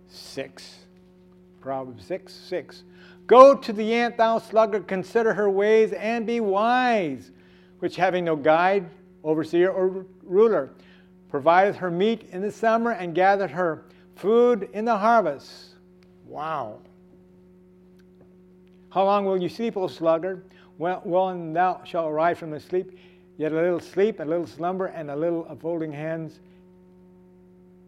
6. 0.08 0.85
Proverbs 1.66 2.06
6 2.06 2.32
6. 2.32 2.84
Go 3.26 3.56
to 3.56 3.72
the 3.72 3.92
ant, 3.92 4.16
thou 4.16 4.38
sluggard, 4.38 4.86
consider 4.86 5.34
her 5.34 5.50
ways 5.50 5.92
and 5.92 6.24
be 6.24 6.38
wise, 6.38 7.32
which 7.80 7.96
having 7.96 8.24
no 8.24 8.36
guide, 8.36 8.88
overseer, 9.24 9.70
or 9.70 10.06
ruler, 10.22 10.70
provideth 11.28 11.74
her 11.74 11.90
meat 11.90 12.28
in 12.30 12.40
the 12.40 12.52
summer 12.52 12.92
and 12.92 13.16
gathereth 13.16 13.50
her 13.50 13.84
food 14.14 14.70
in 14.72 14.84
the 14.84 14.96
harvest. 14.96 15.74
Wow. 16.26 16.78
How 18.90 19.04
long 19.04 19.24
will 19.26 19.42
you 19.42 19.48
sleep, 19.48 19.76
O 19.76 19.88
sluggard? 19.88 20.48
Well, 20.78 21.00
when 21.02 21.52
thou 21.52 21.82
shalt 21.84 22.08
arise 22.08 22.38
from 22.38 22.52
the 22.52 22.60
sleep, 22.60 22.96
Yet 23.38 23.52
a 23.52 23.56
little 23.56 23.80
sleep, 23.80 24.20
a 24.20 24.24
little 24.24 24.46
slumber, 24.46 24.86
and 24.86 25.10
a 25.10 25.16
little 25.16 25.44
of 25.46 25.60
folding 25.60 25.92
hands 25.92 26.40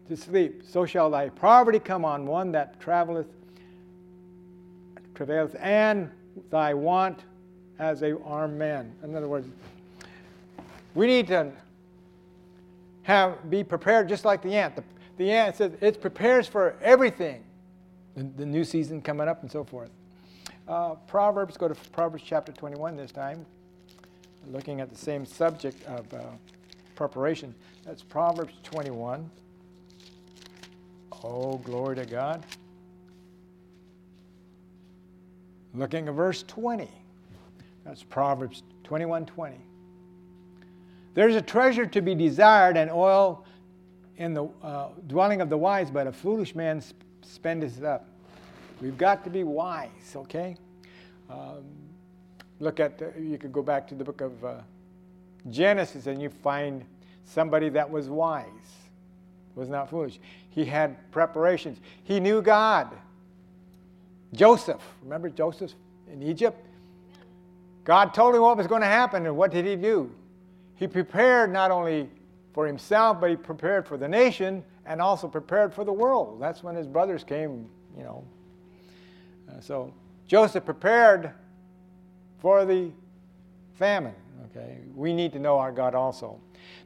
to 0.07 0.15
sleep. 0.15 0.61
So 0.67 0.85
shall 0.85 1.09
thy 1.09 1.29
poverty 1.29 1.79
come 1.79 2.05
on 2.05 2.27
one 2.27 2.51
that 2.51 2.79
traveleth, 2.79 3.27
travaileth, 5.19 5.53
and 5.59 6.09
thy 6.49 6.73
want 6.73 7.19
as 7.77 8.03
a 8.03 8.17
armed 8.23 8.57
man. 8.57 8.89
In 9.03 9.13
other 9.17 9.27
words, 9.27 9.49
we 10.95 11.07
need 11.07 11.27
to 11.27 11.51
have 13.03 13.49
be 13.49 13.61
prepared 13.61 14.07
just 14.07 14.23
like 14.23 14.41
the 14.41 14.55
ant. 14.55 14.77
The, 14.77 14.83
the 15.17 15.29
ant 15.29 15.57
says 15.57 15.73
it 15.81 15.99
prepares 15.99 16.47
for 16.47 16.77
everything. 16.81 17.43
The, 18.15 18.23
the, 18.37 18.45
new 18.45 18.63
season 18.63 19.01
coming 19.01 19.27
up 19.27 19.41
and 19.41 19.51
so 19.51 19.65
forth. 19.65 19.89
Uh, 20.69 20.95
Proverbs, 21.05 21.57
go 21.57 21.67
to 21.67 21.75
Proverbs 21.91 22.23
chapter 22.25 22.53
21 22.53 22.95
this 22.95 23.11
time 23.11 23.45
looking 24.47 24.79
at 24.79 24.89
the 24.89 24.97
same 24.97 25.25
subject 25.25 25.83
of 25.83 26.11
uh, 26.13 26.21
preparation. 26.95 27.53
That's 27.85 28.03
Proverbs 28.03 28.53
21. 28.63 29.29
Oh, 31.23 31.57
glory 31.57 31.97
to 31.97 32.05
God. 32.05 32.45
Looking 35.73 36.07
at 36.07 36.13
verse 36.13 36.43
20. 36.43 36.87
That's 37.85 38.03
Proverbs 38.03 38.63
21 38.83 39.25
20. 39.25 39.55
There's 41.13 41.35
a 41.35 41.41
treasure 41.41 41.85
to 41.85 42.01
be 42.01 42.15
desired 42.15 42.77
and 42.77 42.91
oil 42.91 43.45
in 44.17 44.33
the 44.33 44.49
uh, 44.63 44.89
dwelling 45.07 45.41
of 45.41 45.49
the 45.49 45.57
wise, 45.57 45.89
but 45.89 46.07
a 46.07 46.11
foolish 46.11 46.53
man 46.55 46.81
sp- 46.81 46.95
spendeth 47.21 47.77
it 47.77 47.83
up. 47.83 48.05
We've 48.81 48.97
got 48.97 49.23
to 49.23 49.29
be 49.29 49.43
wise, 49.43 50.13
okay? 50.15 50.55
Um, 51.29 51.63
look 52.59 52.79
at, 52.79 53.01
you 53.19 53.37
could 53.37 53.51
go 53.51 53.61
back 53.61 53.87
to 53.89 53.95
the 53.95 54.03
book 54.03 54.21
of 54.21 54.45
uh, 54.45 54.55
Genesis 55.49 56.07
and 56.07 56.21
you 56.21 56.29
find 56.29 56.85
somebody 57.25 57.69
that 57.69 57.89
was 57.89 58.09
wise, 58.09 58.45
was 59.55 59.69
not 59.69 59.89
foolish. 59.89 60.19
He 60.49 60.65
had 60.65 61.11
preparations, 61.11 61.79
he 62.03 62.19
knew 62.19 62.41
God. 62.41 62.95
Joseph, 64.33 64.81
remember 65.03 65.29
Joseph 65.29 65.73
in 66.11 66.21
Egypt? 66.21 66.65
God 67.83 68.13
told 68.13 68.35
him 68.35 68.41
what 68.41 68.57
was 68.57 68.67
going 68.67 68.81
to 68.81 68.87
happen, 68.87 69.25
and 69.25 69.35
what 69.35 69.51
did 69.51 69.65
he 69.65 69.75
do? 69.75 70.11
He 70.75 70.87
prepared 70.87 71.51
not 71.51 71.71
only 71.71 72.09
for 72.53 72.67
himself, 72.67 73.19
but 73.19 73.29
he 73.29 73.35
prepared 73.35 73.87
for 73.87 73.97
the 73.97 74.07
nation 74.07 74.63
and 74.85 75.01
also 75.01 75.27
prepared 75.27 75.73
for 75.73 75.83
the 75.83 75.93
world. 75.93 76.39
That's 76.39 76.63
when 76.63 76.75
his 76.75 76.87
brothers 76.87 77.23
came, 77.23 77.69
you 77.97 78.03
know. 78.03 78.23
Uh, 79.49 79.59
so 79.59 79.93
Joseph 80.27 80.65
prepared 80.65 81.31
for 82.39 82.65
the 82.65 82.91
famine. 83.75 84.15
Okay, 84.45 84.79
we 84.95 85.13
need 85.13 85.33
to 85.33 85.39
know 85.39 85.57
our 85.57 85.71
God 85.71 85.95
also. 85.95 86.39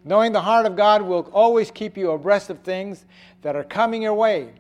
Knowing 0.04 0.32
the 0.32 0.42
heart 0.42 0.66
of 0.66 0.76
God 0.76 1.02
will 1.02 1.30
always 1.34 1.72
keep 1.72 1.98
you 1.98 2.12
abreast 2.12 2.50
of 2.50 2.60
things 2.60 3.06
that 3.42 3.56
are 3.56 3.64
coming 3.64 4.02
your 4.02 4.14
way. 4.14 4.54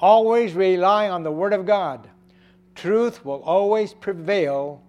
Always 0.00 0.54
rely 0.54 1.08
on 1.08 1.22
the 1.22 1.32
Word 1.32 1.52
of 1.52 1.66
God. 1.66 2.08
Truth 2.74 3.24
will 3.24 3.42
always 3.42 3.92
prevail 3.92 4.80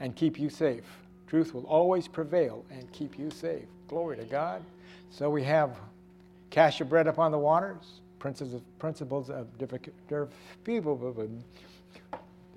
and 0.00 0.16
keep 0.16 0.38
you 0.38 0.48
safe. 0.48 0.84
Truth 1.26 1.54
will 1.54 1.66
always 1.66 2.08
prevail 2.08 2.64
and 2.70 2.90
keep 2.92 3.18
you 3.18 3.30
safe. 3.30 3.64
Glory 3.88 4.16
to 4.16 4.24
God. 4.24 4.62
So 5.10 5.28
we 5.30 5.42
have 5.44 5.76
cast 6.50 6.78
your 6.78 6.88
bread 6.88 7.06
upon 7.06 7.32
the 7.32 7.38
waters, 7.38 8.00
principles 8.18 8.54
of, 8.54 8.78
principles 8.78 9.30
of 9.30 9.46
people 10.64 10.96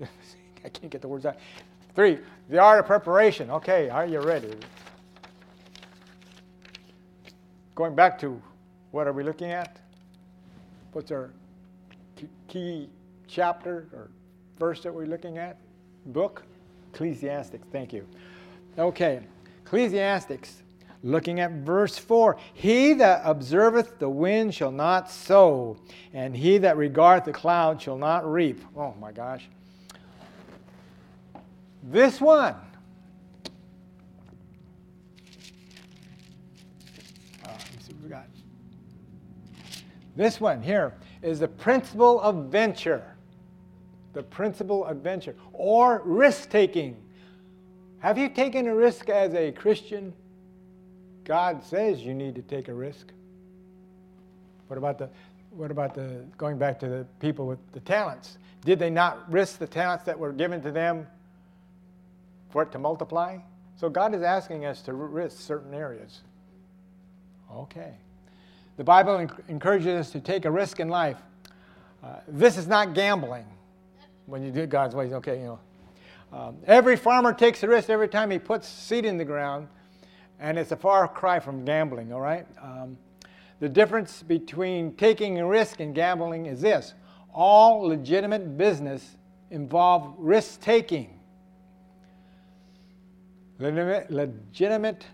I 0.64 0.68
can't 0.68 0.90
get 0.90 1.00
the 1.00 1.08
words 1.08 1.26
out. 1.26 1.36
Three, 1.94 2.18
the 2.48 2.58
art 2.58 2.78
of 2.78 2.86
preparation. 2.86 3.50
Okay, 3.50 3.90
are 3.90 4.06
you 4.06 4.20
ready? 4.20 4.54
Going 7.74 7.94
back 7.94 8.18
to 8.20 8.40
what 8.90 9.06
are 9.06 9.12
we 9.12 9.22
looking 9.22 9.50
at? 9.50 9.77
What's 10.92 11.10
our 11.10 11.30
key 12.48 12.88
chapter 13.26 13.88
or 13.92 14.10
verse 14.58 14.82
that 14.82 14.92
we're 14.92 15.06
looking 15.06 15.38
at? 15.38 15.58
Book? 16.06 16.44
Ecclesiastics, 16.92 17.66
thank 17.70 17.92
you. 17.92 18.06
Okay, 18.78 19.20
Ecclesiastics, 19.64 20.62
looking 21.02 21.40
at 21.40 21.50
verse 21.52 21.98
4 21.98 22.38
He 22.54 22.94
that 22.94 23.22
observeth 23.24 23.98
the 23.98 24.08
wind 24.08 24.54
shall 24.54 24.72
not 24.72 25.10
sow, 25.10 25.76
and 26.12 26.36
he 26.36 26.58
that 26.58 26.76
regardeth 26.76 27.24
the 27.24 27.32
cloud 27.32 27.80
shall 27.80 27.98
not 27.98 28.30
reap. 28.30 28.60
Oh 28.76 28.94
my 29.00 29.12
gosh. 29.12 29.48
This 31.82 32.20
one. 32.20 32.54
Uh, 37.44 37.50
we 38.02 38.08
got. 38.08 38.26
This 40.18 40.40
one 40.40 40.60
here 40.60 40.92
is 41.22 41.38
the 41.38 41.48
principle 41.48 42.20
of 42.20 42.50
venture. 42.50 43.04
The 44.12 44.22
principle 44.22 44.84
of 44.84 44.96
venture 44.98 45.34
or 45.52 46.02
risk 46.04 46.50
taking. 46.50 46.96
Have 48.00 48.18
you 48.18 48.28
taken 48.28 48.66
a 48.66 48.74
risk 48.74 49.08
as 49.08 49.32
a 49.32 49.52
Christian? 49.52 50.12
God 51.24 51.62
says 51.62 52.02
you 52.02 52.12
need 52.12 52.34
to 52.34 52.42
take 52.42 52.68
a 52.68 52.74
risk. 52.74 53.06
What 54.66 54.76
about 54.76 54.98
the 54.98 55.08
what 55.50 55.70
about 55.70 55.94
the 55.94 56.24
going 56.36 56.58
back 56.58 56.78
to 56.80 56.88
the 56.88 57.06
people 57.20 57.46
with 57.46 57.60
the 57.72 57.80
talents? 57.80 58.38
Did 58.64 58.78
they 58.78 58.90
not 58.90 59.32
risk 59.32 59.58
the 59.58 59.66
talents 59.66 60.04
that 60.04 60.18
were 60.18 60.32
given 60.32 60.60
to 60.62 60.70
them 60.70 61.06
for 62.50 62.62
it 62.62 62.72
to 62.72 62.78
multiply. 62.78 63.38
So 63.76 63.88
God 63.88 64.14
is 64.14 64.22
asking 64.22 64.64
us 64.64 64.82
to 64.82 64.92
risk 64.92 65.38
certain 65.38 65.74
areas. 65.74 66.22
Okay. 67.52 67.94
The 68.78 68.84
Bible 68.84 69.28
encourages 69.48 69.88
us 69.88 70.10
to 70.12 70.20
take 70.20 70.44
a 70.44 70.50
risk 70.50 70.78
in 70.78 70.88
life. 70.88 71.16
Uh, 72.00 72.20
this 72.28 72.56
is 72.56 72.68
not 72.68 72.94
gambling 72.94 73.44
when 74.26 74.44
you 74.44 74.52
do 74.52 74.66
God's 74.66 74.94
ways. 74.94 75.12
Okay, 75.12 75.40
you 75.40 75.46
know. 75.46 75.58
Um, 76.32 76.56
every 76.64 76.94
farmer 76.94 77.32
takes 77.32 77.60
a 77.64 77.68
risk 77.68 77.90
every 77.90 78.06
time 78.06 78.30
he 78.30 78.38
puts 78.38 78.68
seed 78.68 79.04
in 79.04 79.18
the 79.18 79.24
ground, 79.24 79.66
and 80.38 80.56
it's 80.56 80.70
a 80.70 80.76
far 80.76 81.08
cry 81.08 81.40
from 81.40 81.64
gambling, 81.64 82.12
all 82.12 82.20
right? 82.20 82.46
Um, 82.62 82.96
the 83.58 83.68
difference 83.68 84.22
between 84.22 84.94
taking 84.94 85.40
a 85.40 85.46
risk 85.46 85.80
and 85.80 85.92
gambling 85.92 86.46
is 86.46 86.60
this 86.60 86.94
all 87.34 87.80
legitimate 87.80 88.56
business 88.56 89.16
involve 89.50 90.14
risk 90.18 90.60
taking. 90.60 91.18
Legitimate 93.58 95.04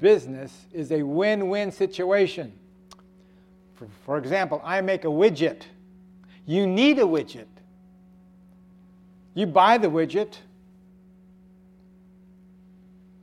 business 0.00 0.66
is 0.72 0.90
a 0.90 1.04
win 1.04 1.48
win 1.48 1.70
situation. 1.70 2.52
For, 3.84 4.04
for, 4.04 4.18
example, 4.18 4.60
I 4.64 4.80
make 4.80 5.04
a 5.04 5.08
widget. 5.08 5.62
You 6.46 6.66
need 6.66 6.98
a 6.98 7.02
widget. 7.02 7.46
You 9.34 9.46
buy 9.46 9.78
the 9.78 9.88
widget, 9.88 10.34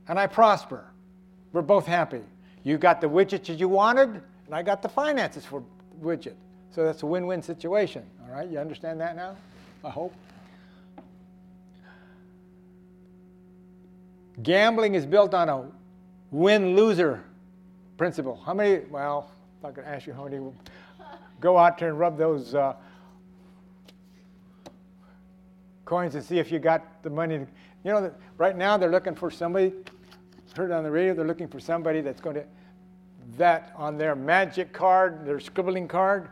and 0.08 0.18
I 0.18 0.26
prosper. 0.26 0.84
We're 1.52 1.62
both 1.62 1.86
happy. 1.86 2.20
You 2.64 2.76
got 2.78 3.00
the 3.00 3.08
widget 3.08 3.44
that 3.46 3.58
you 3.58 3.68
wanted, 3.68 4.08
and 4.10 4.54
I 4.54 4.62
got 4.62 4.82
the 4.82 4.88
finances 4.88 5.44
for 5.44 5.62
widget. 6.02 6.34
So 6.70 6.84
that's 6.84 7.02
a 7.02 7.06
win 7.06 7.26
win 7.26 7.42
situation. 7.42 8.04
All 8.24 8.34
right, 8.34 8.48
you 8.48 8.58
understand 8.58 9.00
that 9.00 9.16
now? 9.16 9.36
I 9.84 9.90
hope. 9.90 10.14
Gambling 14.42 14.94
is 14.94 15.06
built 15.06 15.34
on 15.34 15.48
a 15.48 15.64
win 16.30 16.74
loser 16.74 17.22
principle. 17.96 18.40
How 18.44 18.54
many, 18.54 18.84
well, 18.90 19.30
if 19.62 19.66
I 19.66 19.70
could 19.70 19.84
ask 19.84 20.08
you 20.08 20.12
how 20.12 20.24
many 20.24 20.40
go 21.40 21.56
out 21.56 21.78
there 21.78 21.90
and 21.90 21.96
rub 21.96 22.18
those 22.18 22.52
uh, 22.52 22.74
coins 25.84 26.16
and 26.16 26.24
see 26.24 26.40
if 26.40 26.50
you 26.50 26.58
got 26.58 27.00
the 27.04 27.10
money. 27.10 27.34
You 27.34 27.46
know, 27.84 28.12
right 28.38 28.56
now 28.56 28.76
they're 28.76 28.90
looking 28.90 29.14
for 29.14 29.30
somebody, 29.30 29.72
heard 30.56 30.72
on 30.72 30.82
the 30.82 30.90
radio, 30.90 31.14
they're 31.14 31.28
looking 31.28 31.46
for 31.46 31.60
somebody 31.60 32.00
that's 32.00 32.20
going 32.20 32.34
to, 32.34 32.44
that 33.36 33.72
on 33.76 33.96
their 33.96 34.16
magic 34.16 34.72
card, 34.72 35.24
their 35.24 35.38
scribbling 35.38 35.86
card, 35.86 36.30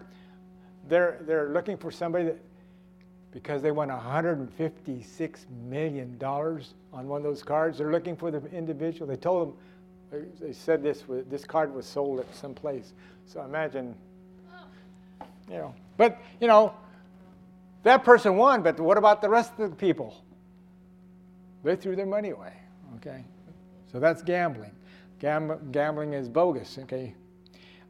they're, 0.88 1.21
they're 1.23 1.51
looking 1.51 1.77
for 1.77 1.93
somebody 1.93 2.25
that, 2.25 2.38
because 3.31 3.62
they 3.62 3.71
won 3.71 3.90
$156 3.90 5.37
million 5.69 6.19
on 6.21 7.07
one 7.07 7.19
of 7.19 7.23
those 7.23 7.45
cards, 7.45 7.79
they're 7.79 7.93
looking 7.93 8.16
for 8.16 8.33
the 8.33 8.45
individual. 8.51 9.07
They 9.07 9.14
told 9.14 9.51
them, 9.51 9.57
they, 10.11 10.53
said 10.53 10.83
this, 10.83 11.05
this 11.29 11.44
card 11.44 11.73
was 11.73 11.87
sold 11.87 12.20
at 12.20 12.35
some 12.35 12.55
place. 12.55 12.92
So 13.27 13.42
imagine, 13.42 13.94
you 15.49 15.59
know, 15.59 15.75
but, 15.96 16.20
you 16.40 16.49
know, 16.49 16.75
that 17.83 18.05
person 18.05 18.37
won, 18.37 18.62
but 18.62 18.79
what 18.81 18.99
about 18.99 19.23
the 19.23 19.29
rest 19.29 19.53
of 19.59 19.70
the 19.70 19.77
people? 19.77 20.23
They 21.62 21.77
threw 21.77 21.94
their 21.94 22.07
money 22.07 22.31
away, 22.31 22.53
okay? 22.96 23.25
So 23.92 24.01
that's 24.01 24.23
gambling. 24.23 24.73
Gam- 25.18 25.70
gambling 25.73 26.14
is 26.14 26.29
bogus, 26.29 26.79
okay? 26.83 27.14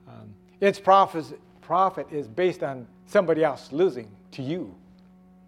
Um, 0.09 0.35
its 0.61 0.79
profit, 0.79 1.41
profit 1.61 2.07
is 2.11 2.27
based 2.27 2.63
on 2.63 2.87
somebody 3.07 3.45
else 3.45 3.73
losing 3.73 4.11
to 4.33 4.43
you. 4.43 4.75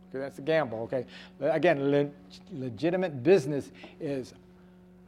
Okay, 0.09 0.19
that's 0.19 0.39
a 0.39 0.43
gamble, 0.43 0.81
okay? 0.83 1.07
Again, 1.41 1.91
le- 1.91 2.11
legitimate 2.53 3.23
business 3.23 3.73
is 4.01 4.35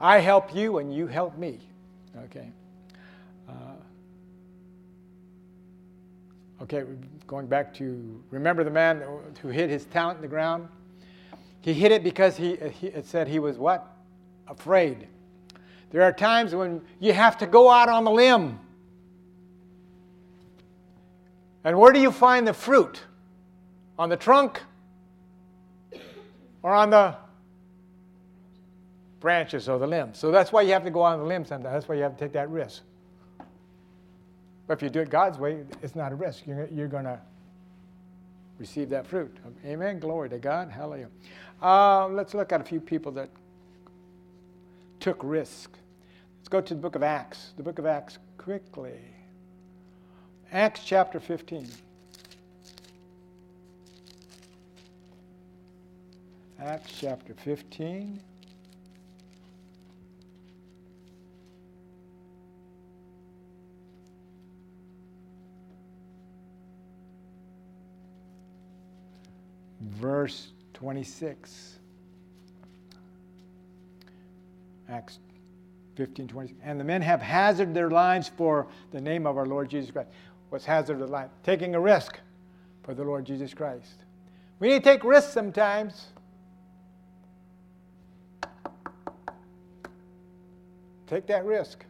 I 0.01 0.19
help 0.19 0.55
you 0.55 0.79
and 0.79 0.95
you 0.95 1.07
help 1.07 1.39
me, 1.39 1.59
okay? 2.25 2.49
Uh, 3.49 3.53
okay, 6.63 6.85
going 7.27 7.47
back 7.47 7.73
to 7.75 8.23
remember 8.31 8.65
the 8.65 8.71
man 8.71 9.03
who 9.41 9.49
hid 9.49 9.71
his 9.71 9.85
talent 9.87 10.17
in 10.17 10.23
the 10.23 10.29
ground? 10.29 10.69
He 11.61 11.73
hid 11.73 11.93
it 11.93 12.05
because 12.05 12.37
he, 12.37 12.57
he 12.81 12.89
it 12.89 13.07
said 13.07 13.27
he 13.27 13.39
was 13.39 13.57
what? 13.57 13.97
Afraid. 14.49 15.09
There 15.91 16.03
are 16.03 16.13
times 16.13 16.55
when 16.55 16.83
you 17.01 17.13
have 17.13 17.39
to 17.39 17.47
go 17.47 17.71
out 17.71 17.89
on 17.89 18.05
the 18.05 18.11
limb. 18.11 18.59
And 21.63 21.79
where 21.79 21.93
do 21.93 22.01
you 22.01 22.11
find 22.11 22.47
the 22.47 22.53
fruit? 22.53 23.01
On 23.99 24.09
the 24.09 24.17
trunk 24.17 24.61
or 26.63 26.73
on 26.73 26.91
the 26.91 27.15
branches 29.25 29.71
or 29.71 29.79
the 29.79 29.87
limbs? 29.87 30.19
So 30.19 30.31
that's 30.31 30.53
why 30.53 30.61
you 30.61 30.75
have 30.75 30.85
to 30.85 30.91
go 30.91 31.01
on 31.01 31.19
the 31.19 31.25
limb 31.25 31.47
sometimes. 31.47 31.73
That's 31.73 31.89
why 31.89 31.95
you 31.95 32.03
have 32.03 32.13
to 32.13 32.23
take 32.23 32.35
that 32.35 32.51
risk. 32.51 32.83
But 34.67 34.75
if 34.75 34.83
you 34.83 34.91
do 34.91 35.01
it 35.01 35.09
God's 35.09 35.39
way, 35.39 35.65
it's 35.83 35.97
not 35.97 36.13
a 36.13 36.15
risk. 36.15 36.47
You're, 36.47 36.67
you're 36.67 36.89
going 36.89 37.05
to 37.05 37.19
receive 38.59 38.91
that 38.91 39.07
fruit. 39.07 39.35
Amen. 39.65 39.99
Glory 39.99 40.29
to 40.29 40.39
God. 40.39 40.71
Hallelujah. 40.71 41.09
Uh, 41.63 42.07
let's 42.09 42.35
look 42.35 42.53
at 42.53 42.61
a 42.61 42.65
few 42.65 42.81
people 42.81 43.13
that 43.13 43.31
took 45.01 45.25
risk. 45.25 45.71
Let's 46.39 46.49
go 46.51 46.61
to 46.61 46.75
the 46.75 46.81
book 46.81 46.95
of 46.95 47.03
Acts. 47.03 47.53
The 47.57 47.63
book 47.63 47.79
of 47.79 47.87
Acts 47.87 48.19
quickly. 48.37 49.01
Acts 50.53 50.83
chapter 50.85 51.19
15. 51.19 51.67
Acts 56.61 56.93
chapter 57.01 57.33
15. 57.33 58.21
Verse 69.95 70.53
26. 70.75 71.79
Acts 74.89 75.19
15, 75.97 76.29
20. 76.29 76.55
And 76.63 76.79
the 76.79 76.85
men 76.85 77.01
have 77.03 77.23
hazarded 77.23 77.75
their 77.75 77.91
lives 77.91 78.31
for 78.37 78.67
the 78.91 79.01
name 79.01 79.27
of 79.27 79.37
our 79.37 79.47
Lord 79.47 79.71
Jesus 79.71 79.91
Christ. 79.91 80.09
What's 80.51 80.65
hazard 80.65 81.01
of 81.01 81.11
life? 81.11 81.31
Taking 81.43 81.75
a 81.75 81.81
risk 81.81 82.19
for 82.83 82.95
the 82.95 83.03
Lord 83.03 83.25
Jesus 83.25 83.55
Christ. 83.55 84.05
We 84.61 84.69
need 84.69 84.85
to 84.85 84.91
take 84.91 85.05
risks 85.05 85.33
sometimes. 85.33 86.07
Take 91.07 91.27
that 91.27 91.45
risk. 91.45 91.85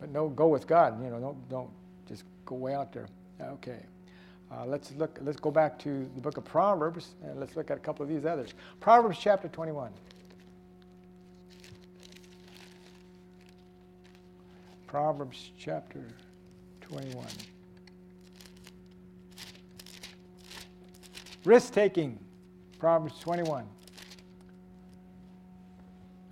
But 0.00 0.10
no, 0.10 0.28
go 0.28 0.48
with 0.48 0.66
God. 0.66 1.02
You 1.02 1.10
know, 1.10 1.20
don't, 1.20 1.48
don't 1.48 1.70
just 2.08 2.24
go 2.44 2.56
way 2.56 2.74
out 2.74 2.92
there. 2.92 3.08
Okay. 3.40 3.80
Uh, 4.50 4.64
let's 4.64 4.92
look. 4.92 5.18
Let's 5.22 5.40
go 5.40 5.50
back 5.50 5.78
to 5.80 6.08
the 6.14 6.20
book 6.20 6.36
of 6.36 6.44
Proverbs 6.44 7.14
and 7.22 7.40
let's 7.40 7.56
look 7.56 7.70
at 7.70 7.76
a 7.76 7.80
couple 7.80 8.04
of 8.04 8.08
these 8.08 8.24
others. 8.24 8.54
Proverbs 8.80 9.18
chapter 9.20 9.48
21. 9.48 9.90
Proverbs 14.86 15.50
chapter 15.58 16.06
21. 16.82 17.26
Risk 21.44 21.72
taking. 21.72 22.18
Proverbs 22.78 23.18
21. 23.20 23.66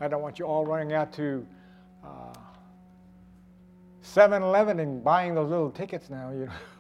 I 0.01 0.09
don't 0.09 0.23
want 0.23 0.39
you 0.39 0.45
all 0.45 0.65
running 0.65 0.93
out 0.93 1.13
to 1.15 1.47
7 4.03 4.43
uh, 4.43 4.47
Eleven 4.47 4.81
and 4.81 5.03
buying 5.03 5.35
those 5.35 5.51
little 5.51 5.71
tickets 5.71 6.11
now. 6.11 6.31
You 6.31 6.47
know. 6.47 6.53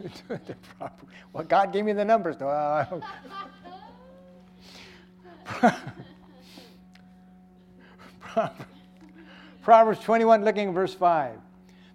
well, 1.32 1.44
God 1.44 1.72
gave 1.72 1.84
me 1.84 1.92
the 1.92 2.04
numbers, 2.04 2.36
though. 2.36 3.02
Proverbs 9.62 10.00
21, 10.00 10.44
looking 10.44 10.72
verse 10.72 10.94
5. 10.94 11.38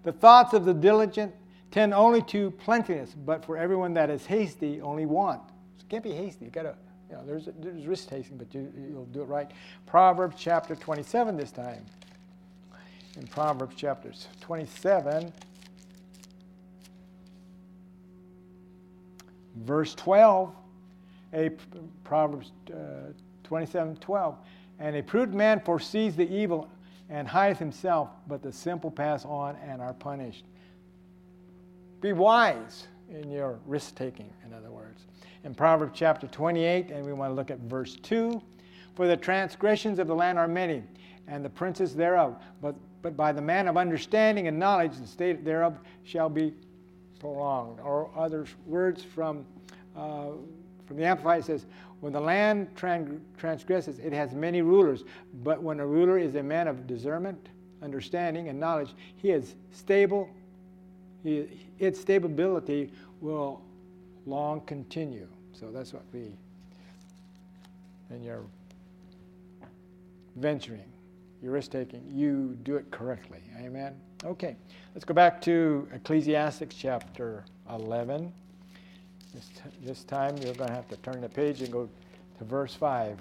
The 0.04 0.12
thoughts 0.12 0.54
of 0.54 0.64
the 0.64 0.74
diligent 0.74 1.34
tend 1.70 1.92
only 1.92 2.22
to 2.22 2.50
plenteousness, 2.52 3.14
but 3.14 3.44
for 3.44 3.56
everyone 3.56 3.92
that 3.94 4.08
is 4.08 4.24
hasty, 4.24 4.80
only 4.80 5.04
want. 5.04 5.42
So 5.78 5.84
can't 5.88 6.04
be 6.04 6.12
hasty. 6.12 6.44
You 6.44 6.50
gotta, 6.50 6.76
you 7.10 7.16
know, 7.16 7.24
there's, 7.26 7.48
there's 7.58 7.86
risk 7.86 8.08
taking, 8.08 8.36
but 8.36 8.54
you, 8.54 8.72
you'll 8.88 9.06
do 9.06 9.22
it 9.22 9.26
right. 9.26 9.50
Proverbs 9.84 10.36
chapter 10.38 10.76
27 10.76 11.36
this 11.36 11.50
time. 11.50 11.84
In 13.16 13.26
Proverbs 13.26 13.74
chapter 13.76 14.12
27, 14.40 15.32
Verse 19.64 19.94
12, 19.94 20.54
a 21.32 21.50
Proverbs 22.04 22.52
uh, 22.72 23.12
27 23.44 23.96
12. 23.96 24.36
And 24.78 24.96
a 24.96 25.02
prudent 25.02 25.36
man 25.36 25.60
foresees 25.60 26.16
the 26.16 26.28
evil 26.30 26.68
and 27.08 27.26
hides 27.26 27.58
himself, 27.58 28.10
but 28.26 28.42
the 28.42 28.52
simple 28.52 28.90
pass 28.90 29.24
on 29.24 29.56
and 29.56 29.80
are 29.80 29.94
punished. 29.94 30.44
Be 32.00 32.12
wise. 32.12 32.88
in 33.08 33.30
your 33.30 33.58
risk 33.66 33.94
taking, 33.94 34.28
in 34.44 34.52
other 34.52 34.70
words. 34.70 35.06
In 35.44 35.54
Proverbs 35.54 35.92
chapter 35.94 36.26
28, 36.26 36.90
and 36.90 37.06
we 37.06 37.12
want 37.12 37.30
to 37.30 37.34
look 37.34 37.50
at 37.50 37.60
verse 37.60 37.96
2 38.02 38.42
For 38.94 39.06
the 39.06 39.16
transgressions 39.16 39.98
of 39.98 40.08
the 40.08 40.14
land 40.14 40.38
are 40.38 40.48
many, 40.48 40.82
and 41.28 41.44
the 41.44 41.50
princes 41.50 41.94
thereof, 41.94 42.36
but, 42.60 42.74
but 43.02 43.16
by 43.16 43.32
the 43.32 43.40
man 43.40 43.68
of 43.68 43.76
understanding 43.76 44.48
and 44.48 44.58
knowledge, 44.58 44.96
the 44.96 45.06
state 45.06 45.44
thereof 45.44 45.78
shall 46.02 46.28
be 46.28 46.52
prolonged. 47.26 47.80
Or 47.80 48.10
other 48.16 48.46
words 48.66 49.02
from, 49.02 49.44
uh, 49.96 50.28
from 50.86 50.96
the 50.96 51.04
Amplified 51.04 51.44
says, 51.44 51.66
When 52.00 52.12
the 52.12 52.20
land 52.20 52.68
transgresses, 52.76 53.98
it 53.98 54.12
has 54.12 54.32
many 54.32 54.62
rulers, 54.62 55.02
but 55.42 55.60
when 55.62 55.80
a 55.80 55.86
ruler 55.86 56.18
is 56.18 56.36
a 56.36 56.42
man 56.42 56.68
of 56.68 56.86
discernment, 56.86 57.48
understanding, 57.82 58.48
and 58.48 58.60
knowledge, 58.60 58.94
he 59.16 59.30
is 59.30 59.56
stable. 59.72 60.28
He, 61.24 61.48
its 61.78 62.00
stability 62.00 62.92
will 63.20 63.60
long 64.24 64.60
continue. 64.60 65.26
So 65.52 65.70
that's 65.72 65.92
what 65.92 66.04
we, 66.12 66.30
and 68.10 68.24
you're 68.24 68.44
venturing, 70.36 70.92
you're 71.42 71.52
risk 71.52 71.72
taking, 71.72 72.04
you 72.12 72.56
do 72.62 72.76
it 72.76 72.88
correctly. 72.92 73.40
Amen. 73.58 73.94
Okay, 74.24 74.56
let's 74.94 75.04
go 75.04 75.12
back 75.12 75.42
to 75.42 75.86
Ecclesiastes 75.92 76.74
chapter 76.74 77.44
11. 77.70 78.32
This, 79.34 79.50
this 79.82 80.04
time 80.04 80.38
you're 80.38 80.54
going 80.54 80.68
to 80.68 80.74
have 80.74 80.88
to 80.88 80.96
turn 80.96 81.20
the 81.20 81.28
page 81.28 81.60
and 81.60 81.70
go 81.70 81.88
to 82.38 82.44
verse 82.44 82.74
5. 82.74 83.18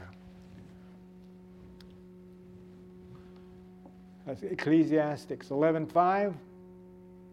That's 4.25 4.41
Ecclesiastes 4.41 5.49
11:5. 5.49 6.34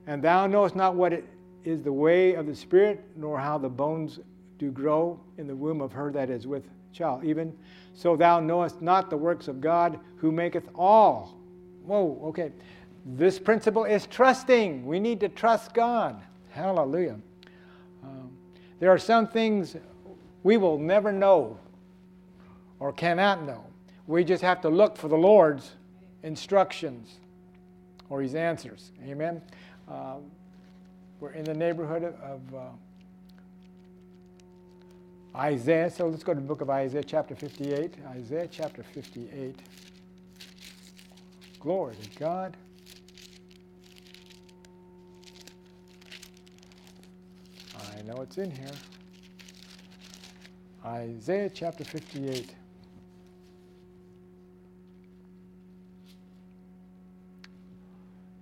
And 0.08 0.22
thou 0.22 0.48
knowest 0.48 0.74
not 0.74 0.96
what 0.96 1.12
it 1.12 1.24
is 1.64 1.82
the 1.82 1.92
way 1.92 2.34
of 2.34 2.46
the 2.46 2.56
Spirit, 2.56 3.04
nor 3.16 3.38
how 3.38 3.58
the 3.58 3.68
bones 3.68 4.18
do 4.58 4.72
grow 4.72 5.20
in 5.38 5.46
the 5.46 5.54
womb 5.54 5.80
of 5.80 5.92
her 5.92 6.10
that 6.12 6.28
is 6.28 6.48
with 6.48 6.64
child. 6.92 7.24
Even 7.24 7.56
so, 7.94 8.16
thou 8.16 8.40
knowest 8.40 8.82
not 8.82 9.08
the 9.08 9.16
works 9.16 9.46
of 9.46 9.60
God 9.60 10.00
who 10.16 10.32
maketh 10.32 10.68
all. 10.74 11.38
Whoa, 11.84 12.20
okay. 12.24 12.50
This 13.04 13.38
principle 13.38 13.84
is 13.84 14.06
trusting. 14.06 14.86
We 14.86 15.00
need 15.00 15.20
to 15.20 15.28
trust 15.28 15.74
God. 15.74 16.22
Hallelujah. 16.50 17.18
Um, 18.02 18.30
there 18.78 18.90
are 18.90 18.98
some 18.98 19.26
things 19.26 19.76
we 20.42 20.56
will 20.56 20.78
never 20.78 21.12
know 21.12 21.58
or 22.78 22.92
cannot 22.92 23.44
know. 23.44 23.64
We 24.06 24.24
just 24.24 24.42
have 24.42 24.60
to 24.62 24.68
look 24.68 24.96
for 24.96 25.08
the 25.08 25.16
Lord's 25.16 25.72
instructions 26.22 27.18
or 28.08 28.22
his 28.22 28.34
answers. 28.34 28.92
Amen. 29.06 29.40
Uh, 29.88 30.16
we're 31.20 31.32
in 31.32 31.44
the 31.44 31.54
neighborhood 31.54 32.02
of 32.22 32.54
uh, 32.54 32.68
Isaiah. 35.36 35.90
So 35.90 36.08
let's 36.08 36.24
go 36.24 36.34
to 36.34 36.40
the 36.40 36.46
book 36.46 36.60
of 36.60 36.70
Isaiah, 36.70 37.04
chapter 37.04 37.34
58. 37.34 37.94
Isaiah, 38.08 38.48
chapter 38.50 38.82
58. 38.82 39.58
Glory 41.60 41.94
to 41.94 42.18
God. 42.18 42.56
I 48.02 48.04
know 48.04 48.20
it's 48.20 48.36
in 48.36 48.50
here. 48.50 48.66
Isaiah 50.84 51.48
chapter 51.48 51.84
58. 51.84 52.52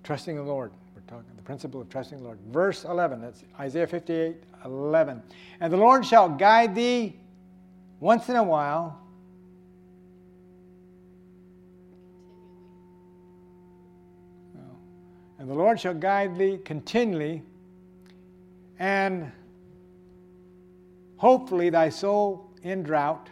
Trusting 0.03 0.37
the 0.37 0.43
Lord. 0.43 0.73
We're 0.95 1.03
talking 1.03 1.31
the 1.37 1.43
principle 1.43 1.83
of 1.83 1.91
trusting 1.91 2.19
the 2.19 2.25
Lord. 2.25 2.39
Verse 2.51 2.85
11, 2.85 3.21
that's 3.21 3.45
Isaiah 3.59 3.87
58 3.87 4.37
11. 4.65 5.23
And 5.61 5.73
the 5.73 5.77
Lord 5.77 6.07
shall 6.07 6.31
guide 6.31 6.75
thee 6.75 7.17
once 7.99 8.31
in 8.31 8.37
a 8.37 8.43
while. 8.43 8.99
And 15.39 15.51
the 15.51 15.55
Lord 15.55 15.81
shall 15.81 15.95
guide 15.95 16.37
thee 16.39 16.59
continually, 16.65 17.43
and 18.79 19.33
hopefully 21.21 21.69
thy 21.69 21.91
soul 21.91 22.51
in 22.63 22.83
drought. 22.83 23.29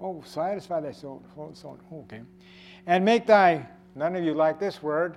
Oh, 0.00 0.22
satisfy 0.26 0.80
thy 0.80 0.92
soul. 0.92 1.22
soul. 1.54 1.78
Okay. 1.92 2.22
And 2.86 3.04
make 3.04 3.26
thy 3.26 3.68
None 3.94 4.16
of 4.16 4.24
you 4.24 4.34
like 4.34 4.58
this 4.58 4.82
word. 4.82 5.16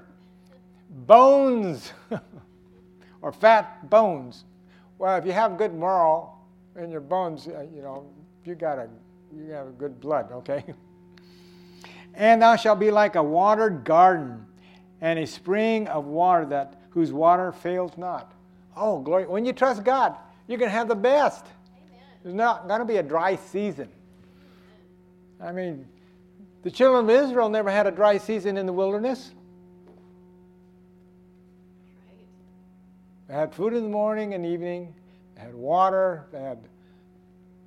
Bones 0.89 1.91
or 3.21 3.31
fat 3.31 3.89
bones. 3.89 4.45
Well, 4.99 5.17
if 5.17 5.25
you 5.25 5.31
have 5.31 5.57
good 5.57 5.73
marrow 5.73 6.33
in 6.75 6.91
your 6.91 7.01
bones, 7.01 7.47
uh, 7.47 7.65
you 7.73 7.81
know, 7.81 8.05
you 8.45 8.55
got 8.55 8.77
a 8.77 8.87
you 9.35 9.51
have 9.51 9.67
a 9.67 9.71
good 9.71 9.99
blood, 9.99 10.31
okay? 10.31 10.63
and 12.13 12.41
thou 12.41 12.55
shalt 12.55 12.79
be 12.79 12.91
like 12.91 13.15
a 13.15 13.23
watered 13.23 13.83
garden 13.83 14.45
and 15.01 15.19
a 15.19 15.27
spring 15.27 15.87
of 15.87 16.05
water 16.05 16.45
that 16.45 16.81
whose 16.91 17.11
water 17.11 17.51
fails 17.51 17.97
not. 17.97 18.33
Oh, 18.75 18.99
glory. 18.99 19.25
When 19.25 19.43
you 19.43 19.53
trust 19.53 19.83
God, 19.83 20.15
you're 20.47 20.57
going 20.57 20.69
to 20.69 20.77
have 20.77 20.87
the 20.87 20.95
best. 20.95 21.45
Amen. 21.45 21.99
There's 22.23 22.35
not 22.35 22.67
going 22.67 22.79
to 22.79 22.85
be 22.85 22.97
a 22.97 23.03
dry 23.03 23.35
season. 23.35 23.89
I 25.41 25.51
mean, 25.51 25.87
the 26.63 26.71
children 26.71 27.05
of 27.05 27.09
Israel 27.09 27.49
never 27.49 27.69
had 27.69 27.87
a 27.87 27.91
dry 27.91 28.17
season 28.17 28.57
in 28.57 28.65
the 28.65 28.73
wilderness. 28.73 29.31
They 33.27 33.33
had 33.33 33.53
food 33.53 33.73
in 33.73 33.83
the 33.83 33.89
morning 33.89 34.33
and 34.33 34.45
evening, 34.45 34.93
they 35.35 35.41
had 35.41 35.53
water, 35.53 36.27
they 36.31 36.39
had 36.41 36.59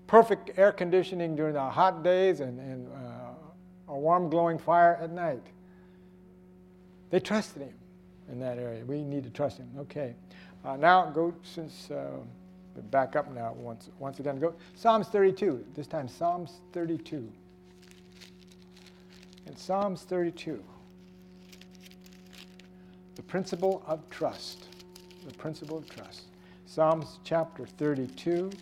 perfect 0.07 0.59
air 0.59 0.73
conditioning 0.73 1.37
during 1.37 1.55
the 1.55 1.63
hot 1.63 2.03
days 2.03 2.41
and, 2.41 2.59
and 2.59 2.89
uh, 2.89 3.93
a 3.93 3.99
warm, 3.99 4.31
glowing 4.31 4.59
fire 4.59 4.99
at 5.01 5.11
night. 5.11 5.43
They 7.11 7.21
trusted 7.21 7.63
him 7.63 7.75
in 8.31 8.41
that 8.41 8.59
area. 8.59 8.85
We 8.85 9.03
need 9.03 9.25
to 9.25 9.31
trust 9.31 9.59
him. 9.59 9.69
Okay. 9.79 10.15
Uh, 10.65 10.77
now, 10.77 11.11
go 11.11 11.35
since 11.43 11.91
uh, 11.91 12.19
back 12.91 13.17
up 13.17 13.33
now 13.33 13.53
once, 13.57 13.89
once 13.99 14.21
again. 14.21 14.39
Go 14.39 14.55
Psalms 14.75 15.09
32. 15.09 15.65
This 15.75 15.87
time, 15.87 16.09
Psalms 16.09 16.61
32 16.73 17.31
in 19.51 19.57
Psalms 19.57 20.03
32. 20.03 20.63
The 23.17 23.23
principle 23.23 23.83
of 23.87 24.09
trust. 24.09 24.67
The 25.27 25.35
principle 25.35 25.79
of 25.79 25.91
trust. 25.91 26.23
Psalms 26.67 27.19
chapter 27.25 27.67
32, 27.67 28.53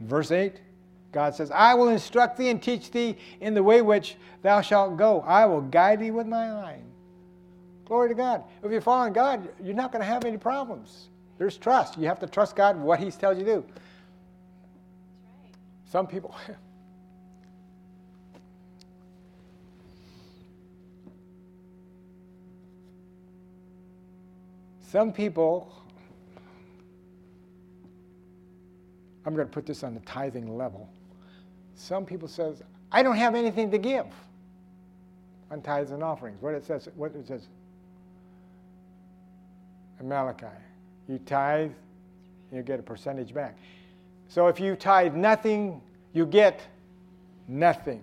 verse 0.00 0.30
8. 0.30 0.60
God 1.10 1.34
says, 1.34 1.50
I 1.50 1.74
will 1.74 1.88
instruct 1.88 2.38
thee 2.38 2.50
and 2.50 2.62
teach 2.62 2.92
thee 2.92 3.18
in 3.40 3.52
the 3.54 3.62
way 3.64 3.82
which 3.82 4.14
thou 4.42 4.60
shalt 4.60 4.96
go. 4.96 5.20
I 5.22 5.44
will 5.46 5.60
guide 5.60 5.98
thee 6.00 6.12
with 6.12 6.28
my 6.28 6.52
eye. 6.52 6.78
Glory 7.92 8.08
to 8.08 8.14
God. 8.14 8.44
If 8.64 8.72
you're 8.72 8.80
following 8.80 9.12
God, 9.12 9.46
you're 9.62 9.74
not 9.74 9.92
going 9.92 10.00
to 10.00 10.06
have 10.06 10.24
any 10.24 10.38
problems. 10.38 11.10
There's 11.36 11.58
trust. 11.58 11.98
You 11.98 12.06
have 12.06 12.18
to 12.20 12.26
trust 12.26 12.56
God 12.56 12.80
what 12.80 12.98
He 12.98 13.10
tells 13.10 13.36
you 13.36 13.44
to 13.44 13.56
do. 13.56 13.66
Some 15.90 16.06
people, 16.06 16.34
Some 24.80 25.12
people, 25.12 25.70
I'm 29.26 29.34
going 29.34 29.46
to 29.46 29.52
put 29.52 29.66
this 29.66 29.84
on 29.84 29.92
the 29.92 30.00
tithing 30.00 30.56
level. 30.56 30.88
Some 31.74 32.06
people 32.06 32.26
says, 32.26 32.62
I 32.90 33.02
don't 33.02 33.16
have 33.16 33.34
anything 33.34 33.70
to 33.70 33.76
give 33.76 34.06
on 35.50 35.60
tithes 35.60 35.90
and 35.90 36.02
offerings. 36.02 36.40
What 36.40 36.54
it 36.54 36.64
says, 36.64 36.88
what 36.96 37.14
it 37.14 37.28
says 37.28 37.48
in 40.02 40.08
Malachi, 40.08 40.46
you 41.08 41.18
tithe, 41.20 41.70
you 42.52 42.62
get 42.62 42.78
a 42.78 42.82
percentage 42.82 43.32
back. 43.32 43.56
So 44.28 44.48
if 44.48 44.60
you 44.60 44.76
tithe 44.76 45.14
nothing, 45.14 45.80
you 46.12 46.26
get 46.26 46.60
nothing. 47.48 48.02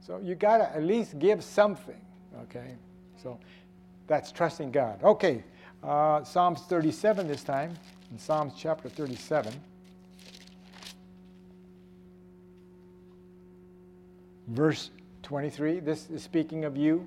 So 0.00 0.18
you 0.22 0.34
got 0.34 0.58
to 0.58 0.76
at 0.76 0.82
least 0.82 1.18
give 1.18 1.42
something, 1.42 2.00
okay? 2.42 2.76
So 3.22 3.38
that's 4.06 4.30
trusting 4.30 4.70
God. 4.72 5.02
Okay, 5.02 5.42
uh, 5.82 6.22
Psalms 6.24 6.60
37 6.62 7.26
this 7.26 7.42
time, 7.42 7.74
in 8.10 8.18
Psalms 8.18 8.52
chapter 8.56 8.88
37. 8.88 9.52
Verse 14.48 14.90
23, 15.24 15.80
this 15.80 16.08
is 16.08 16.22
speaking 16.22 16.64
of 16.64 16.76
you. 16.76 17.06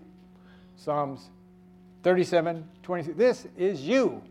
Psalms 0.75 1.29
37, 2.03 2.67
23. 2.83 3.13
This 3.13 3.47
is 3.57 3.81
you. 3.81 4.21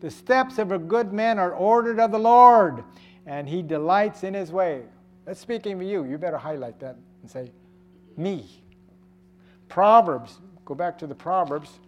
The 0.00 0.10
steps 0.10 0.58
of 0.58 0.72
a 0.72 0.78
good 0.78 1.12
man 1.12 1.38
are 1.38 1.52
ordered 1.52 1.98
of 1.98 2.12
the 2.12 2.18
Lord, 2.18 2.84
and 3.26 3.48
he 3.48 3.62
delights 3.62 4.24
in 4.24 4.34
his 4.34 4.52
way. 4.52 4.82
That's 5.24 5.40
speaking 5.40 5.74
of 5.74 5.82
you. 5.82 6.04
You 6.04 6.18
better 6.18 6.38
highlight 6.38 6.78
that 6.80 6.96
and 7.22 7.30
say, 7.30 7.50
me. 8.16 8.62
Proverbs, 9.68 10.38
go 10.64 10.74
back 10.74 10.98
to 10.98 11.06
the 11.06 11.14
Proverbs, 11.14 11.80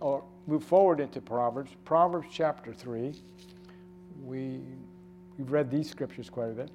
or 0.00 0.24
move 0.46 0.64
forward 0.64 1.00
into 1.00 1.20
Proverbs. 1.20 1.70
Proverbs 1.84 2.28
chapter 2.32 2.72
3. 2.72 3.14
We, 4.24 4.60
we've 5.36 5.50
read 5.50 5.70
these 5.70 5.90
scriptures 5.90 6.30
quite 6.30 6.50
a 6.50 6.54
bit. 6.54 6.70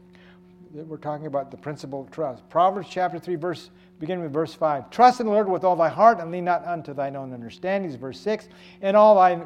We're 0.73 0.97
talking 0.97 1.25
about 1.25 1.51
the 1.51 1.57
principle 1.57 2.01
of 2.01 2.12
trust. 2.12 2.47
Proverbs 2.49 2.88
chapter 2.89 3.19
3, 3.19 3.36
verse, 3.36 3.71
beginning 3.99 4.23
with 4.23 4.31
verse 4.31 4.53
5. 4.53 4.89
Trust 4.89 5.19
in 5.19 5.25
the 5.25 5.31
Lord 5.31 5.49
with 5.49 5.65
all 5.65 5.75
thy 5.75 5.89
heart 5.89 6.19
and 6.19 6.31
lean 6.31 6.45
not 6.45 6.65
unto 6.65 6.93
thine 6.93 7.15
own 7.15 7.34
understandings. 7.34 7.95
Verse 7.95 8.19
6. 8.21 8.47
In 8.81 8.95
all 8.95 9.15
thy 9.15 9.43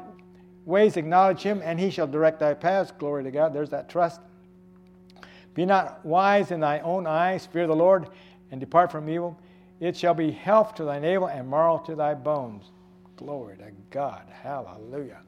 ways 0.65 0.97
acknowledge 0.97 1.41
him, 1.41 1.61
and 1.63 1.79
he 1.79 1.89
shall 1.89 2.05
direct 2.05 2.39
thy 2.39 2.53
paths. 2.53 2.91
Glory 2.91 3.23
to 3.23 3.31
God. 3.31 3.53
There's 3.53 3.71
that 3.71 3.89
trust. 3.89 4.21
Be 5.55 5.65
not 5.65 6.05
wise 6.05 6.51
in 6.51 6.59
thy 6.59 6.79
own 6.79 7.07
eyes. 7.07 7.47
Fear 7.47 7.67
the 7.67 7.75
Lord 7.75 8.09
and 8.51 8.59
depart 8.59 8.91
from 8.91 9.09
evil. 9.09 9.39
It 9.79 9.97
shall 9.97 10.13
be 10.13 10.29
health 10.29 10.75
to 10.75 10.83
thy 10.83 10.99
navel 10.99 11.27
and 11.27 11.49
marrow 11.49 11.81
to 11.87 11.95
thy 11.95 12.13
bones. 12.13 12.71
Glory 13.15 13.57
to 13.57 13.71
God. 13.89 14.23
Hallelujah. 14.29 15.21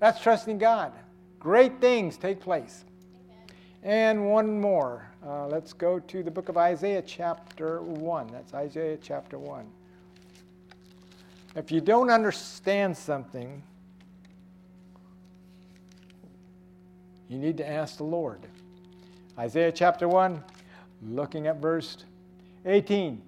That's 0.00 0.20
trusting 0.20 0.58
God. 0.58 0.92
Great 1.38 1.80
things 1.80 2.16
take 2.16 2.40
place. 2.40 2.84
And 3.82 4.30
one 4.30 4.60
more. 4.60 5.08
Uh, 5.24 5.46
let's 5.46 5.72
go 5.72 5.98
to 6.00 6.22
the 6.22 6.30
book 6.30 6.48
of 6.48 6.56
Isaiah, 6.56 7.02
chapter 7.02 7.80
1. 7.82 8.28
That's 8.32 8.52
Isaiah, 8.52 8.98
chapter 9.00 9.38
1. 9.38 9.66
If 11.54 11.70
you 11.70 11.80
don't 11.80 12.10
understand 12.10 12.96
something, 12.96 13.62
you 17.28 17.38
need 17.38 17.56
to 17.58 17.68
ask 17.68 17.98
the 17.98 18.04
Lord. 18.04 18.40
Isaiah 19.38 19.70
chapter 19.70 20.08
1, 20.08 20.42
looking 21.08 21.46
at 21.46 21.58
verse 21.58 21.98
18. 22.66 23.22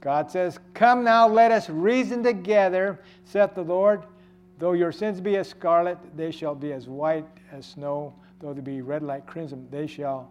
God 0.00 0.30
says, 0.30 0.58
Come 0.72 1.04
now, 1.04 1.28
let 1.28 1.50
us 1.50 1.68
reason 1.68 2.22
together, 2.22 3.00
saith 3.24 3.54
the 3.54 3.62
Lord. 3.62 4.04
Though 4.58 4.72
your 4.72 4.92
sins 4.92 5.20
be 5.20 5.36
as 5.36 5.48
scarlet, 5.48 5.98
they 6.16 6.30
shall 6.30 6.54
be 6.54 6.72
as 6.72 6.86
white 6.86 7.26
as 7.50 7.66
snow. 7.66 8.14
Though 8.40 8.54
they 8.54 8.60
be 8.60 8.80
red 8.80 9.02
like 9.02 9.26
crimson, 9.26 9.68
they 9.70 9.86
shall 9.86 10.30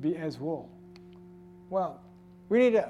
be 0.00 0.16
as 0.16 0.38
wool. 0.38 0.70
Well, 1.70 2.00
we 2.48 2.58
need 2.58 2.72
to 2.72 2.88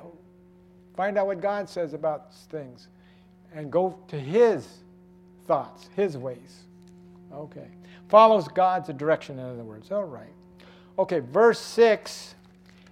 find 0.96 1.18
out 1.18 1.26
what 1.26 1.40
God 1.40 1.68
says 1.68 1.94
about 1.94 2.34
things 2.34 2.88
and 3.52 3.70
go 3.70 3.98
to 4.08 4.18
His 4.18 4.66
thoughts, 5.46 5.88
His 5.96 6.16
ways. 6.16 6.64
Okay. 7.32 7.68
Follows 8.08 8.46
God's 8.48 8.88
direction, 8.90 9.38
in 9.38 9.44
other 9.44 9.64
words. 9.64 9.90
All 9.90 10.04
right. 10.04 10.32
Okay, 10.98 11.18
verse 11.18 11.58
6 11.58 12.34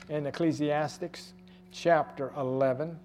in 0.08 0.26
Ecclesiastics 0.26 1.32
chapter 1.70 2.32
11 2.36 2.98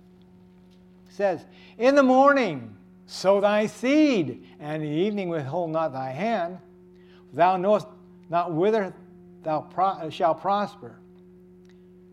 says, 1.10 1.46
In 1.78 1.96
the 1.96 2.04
morning 2.04 2.76
sow 3.06 3.42
thy 3.42 3.68
seed, 3.68 4.46
and 4.60 4.84
in 4.84 4.90
the 4.90 4.96
evening 4.96 5.30
withhold 5.30 5.72
not 5.72 5.94
thy 5.94 6.12
hand. 6.12 6.58
Thou 7.34 7.58
knowest 7.58 7.88
not 8.30 8.52
whither 8.52 8.94
thou 9.44 9.62
pro- 9.62 10.10
shalt 10.10 10.42
prosper, 10.42 11.00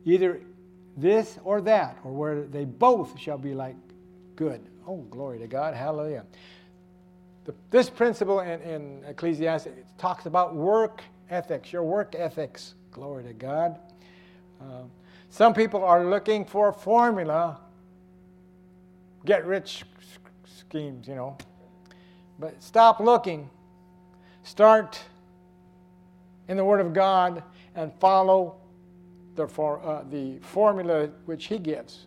either 0.05 0.41
this 0.97 1.39
or 1.45 1.61
that, 1.63 1.99
or 2.05 2.13
where 2.13 2.43
they 2.43 2.65
both 2.65 3.19
shall 3.19 3.39
be 3.39 3.55
like 3.55 3.77
good. 4.35 4.61
Oh, 4.87 4.99
glory 5.11 5.39
to 5.41 5.47
God. 5.47 5.75
Hallelujah. 5.75 6.25
The, 7.45 7.55
this 7.71 7.91
principle 7.91 8.41
in, 8.41 8.61
in 8.63 9.05
Ecclesiastes 9.07 9.69
talks 9.99 10.27
about 10.27 10.55
work 10.55 11.03
ethics, 11.31 11.73
your 11.73 11.83
work 11.83 12.15
ethics. 12.17 12.75
Glory 12.93 13.25
to 13.25 13.33
God. 13.33 13.79
Uh, 14.61 14.83
some 15.29 15.53
people 15.53 15.85
are 15.85 16.05
looking 16.05 16.45
for 16.45 16.69
a 16.69 16.73
formula, 16.73 17.61
get 19.25 19.45
rich 19.45 19.85
schemes, 20.47 21.07
you 21.07 21.15
know. 21.15 21.37
But 22.39 22.63
stop 22.63 23.01
looking. 23.01 23.51
Start 24.47 25.03
in 26.47 26.57
the 26.57 26.65
Word 26.65 26.81
of 26.81 26.95
God 26.95 27.43
and 27.75 27.93
follow 27.95 28.55
the, 29.35 29.49
for, 29.49 29.85
uh, 29.85 30.05
the 30.09 30.39
formula 30.39 31.09
which 31.25 31.47
He 31.47 31.59
gives. 31.59 32.07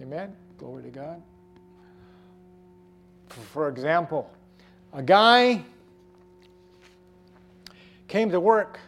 Amen. 0.00 0.12
Amen. 0.20 0.36
Glory 0.56 0.84
to 0.84 0.90
God. 0.90 1.20
For, 3.26 3.40
for 3.40 3.68
example, 3.68 4.30
a 4.92 5.02
guy 5.02 5.64
came 8.06 8.30
to 8.30 8.38
work 8.38 8.78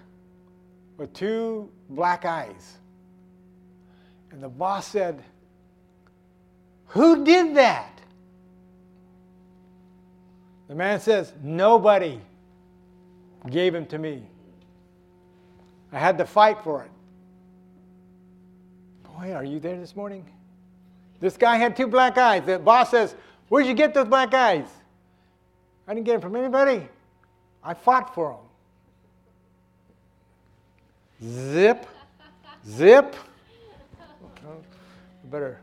with 0.96 1.12
two 1.12 1.68
black 1.88 2.24
eyes. 2.24 2.76
And 4.30 4.40
the 4.40 4.48
boss 4.48 4.86
said, 4.86 5.24
Who 6.86 7.24
did 7.24 7.56
that? 7.56 7.99
The 10.70 10.76
man 10.76 11.00
says, 11.00 11.32
Nobody 11.42 12.20
gave 13.50 13.74
him 13.74 13.86
to 13.86 13.98
me. 13.98 14.22
I 15.92 15.98
had 15.98 16.16
to 16.18 16.24
fight 16.24 16.62
for 16.62 16.84
it. 16.84 16.90
Boy, 19.02 19.32
are 19.32 19.42
you 19.42 19.58
there 19.58 19.76
this 19.76 19.96
morning? 19.96 20.24
This 21.18 21.36
guy 21.36 21.56
had 21.56 21.76
two 21.76 21.88
black 21.88 22.16
eyes. 22.18 22.44
The 22.46 22.60
boss 22.60 22.92
says, 22.92 23.16
Where'd 23.48 23.66
you 23.66 23.74
get 23.74 23.94
those 23.94 24.06
black 24.06 24.32
eyes? 24.32 24.68
I 25.88 25.94
didn't 25.94 26.06
get 26.06 26.12
them 26.12 26.20
from 26.20 26.36
anybody. 26.36 26.88
I 27.64 27.74
fought 27.74 28.14
for 28.14 28.38
them. 31.20 31.30
Zip, 31.52 31.84
zip. 32.64 33.16
better. 35.24 35.58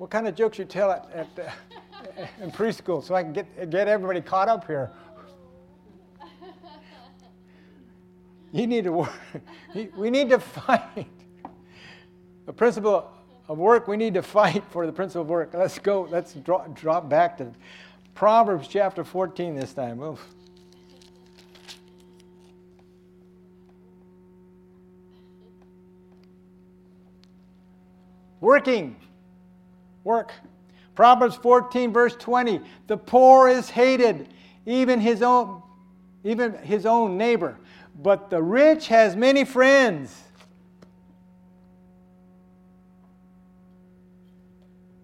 What 0.00 0.08
kind 0.08 0.26
of 0.26 0.34
jokes 0.34 0.58
you 0.58 0.64
tell 0.64 0.90
at, 0.90 1.10
at 1.12 1.28
uh, 1.38 2.26
in 2.42 2.50
preschool 2.50 3.04
so 3.04 3.14
I 3.14 3.22
can 3.22 3.34
get 3.34 3.68
get 3.68 3.86
everybody 3.86 4.22
caught 4.22 4.48
up 4.48 4.66
here? 4.66 4.90
You 8.50 8.66
need 8.66 8.84
to 8.84 8.92
work. 8.92 9.12
We 9.94 10.08
need 10.08 10.30
to 10.30 10.38
fight. 10.38 11.06
The 12.46 12.52
principle 12.54 13.10
of 13.46 13.58
work, 13.58 13.88
we 13.88 13.98
need 13.98 14.14
to 14.14 14.22
fight 14.22 14.64
for 14.70 14.86
the 14.86 14.92
principle 14.92 15.20
of 15.20 15.28
work. 15.28 15.50
Let's 15.52 15.78
go, 15.78 16.08
let's 16.10 16.32
drop, 16.32 16.74
drop 16.74 17.10
back 17.10 17.36
to 17.36 17.52
Proverbs 18.14 18.68
chapter 18.68 19.04
14 19.04 19.54
this 19.54 19.74
time. 19.74 20.00
Oof. 20.00 20.26
Working. 28.40 28.96
Work. 30.04 30.32
Proverbs 30.94 31.36
14, 31.36 31.92
verse 31.92 32.14
20. 32.16 32.60
The 32.86 32.96
poor 32.96 33.48
is 33.48 33.70
hated, 33.70 34.28
even 34.66 35.00
his 35.00 35.22
own, 35.22 35.62
even 36.24 36.54
his 36.58 36.86
own 36.86 37.16
neighbor. 37.16 37.56
But 38.02 38.30
the 38.30 38.42
rich 38.42 38.88
has 38.88 39.16
many 39.16 39.44
friends. 39.44 40.22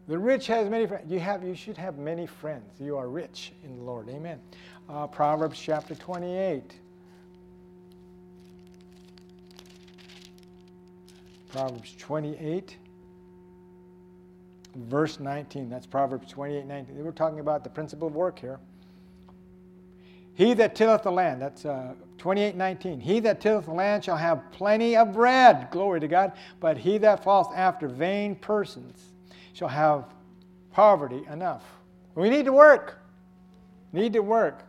The 0.09 0.19
rich 0.19 0.47
has 0.47 0.69
many 0.69 0.87
friends. 0.87 1.11
You 1.11 1.19
have, 1.19 1.43
you 1.43 1.55
should 1.55 1.77
have 1.77 1.99
many 1.99 2.27
friends. 2.27 2.81
You 2.81 2.97
are 2.97 3.09
rich 3.09 3.53
in 3.65 3.77
the 3.77 3.83
Lord. 3.83 4.09
Amen. 4.09 4.41
Uh, 4.89 5.07
Proverbs 5.07 5.59
chapter 5.59 5.95
28. 5.95 6.75
Proverbs 11.49 11.95
28 11.99 12.77
verse 14.85 15.21
19. 15.21 15.69
That's 15.69 15.87
Proverbs 15.87 16.31
28 16.31 16.67
19. 16.67 17.05
We're 17.05 17.12
talking 17.12 17.41
about 17.41 17.65
the 17.65 17.71
principle 17.71 18.09
of 18.09 18.15
work 18.15 18.39
here. 18.39 18.59
He 20.35 20.53
that 20.55 20.75
tilleth 20.75 21.03
the 21.03 21.11
land, 21.11 21.41
that's 21.41 21.65
uh, 21.65 21.95
28 22.19 22.57
19. 22.57 23.01
He 23.01 23.21
that 23.21 23.41
tilleth 23.41 23.65
the 23.65 23.73
land 23.73 24.05
shall 24.05 24.17
have 24.17 24.43
plenty 24.53 24.97
of 24.97 25.15
bread, 25.15 25.69
glory 25.71 26.01
to 26.01 26.09
God. 26.09 26.33
But 26.61 26.77
he 26.77 26.99
that 26.99 27.25
falleth 27.25 27.49
after 27.57 27.89
vain 27.89 28.37
persons 28.37 29.15
shall 29.55 29.69
have 29.69 30.05
poverty 30.73 31.23
enough. 31.31 31.65
We 32.15 32.29
need 32.29 32.45
to 32.45 32.53
work. 32.53 32.99
Need 33.93 34.12
to 34.12 34.21
work. 34.21 34.62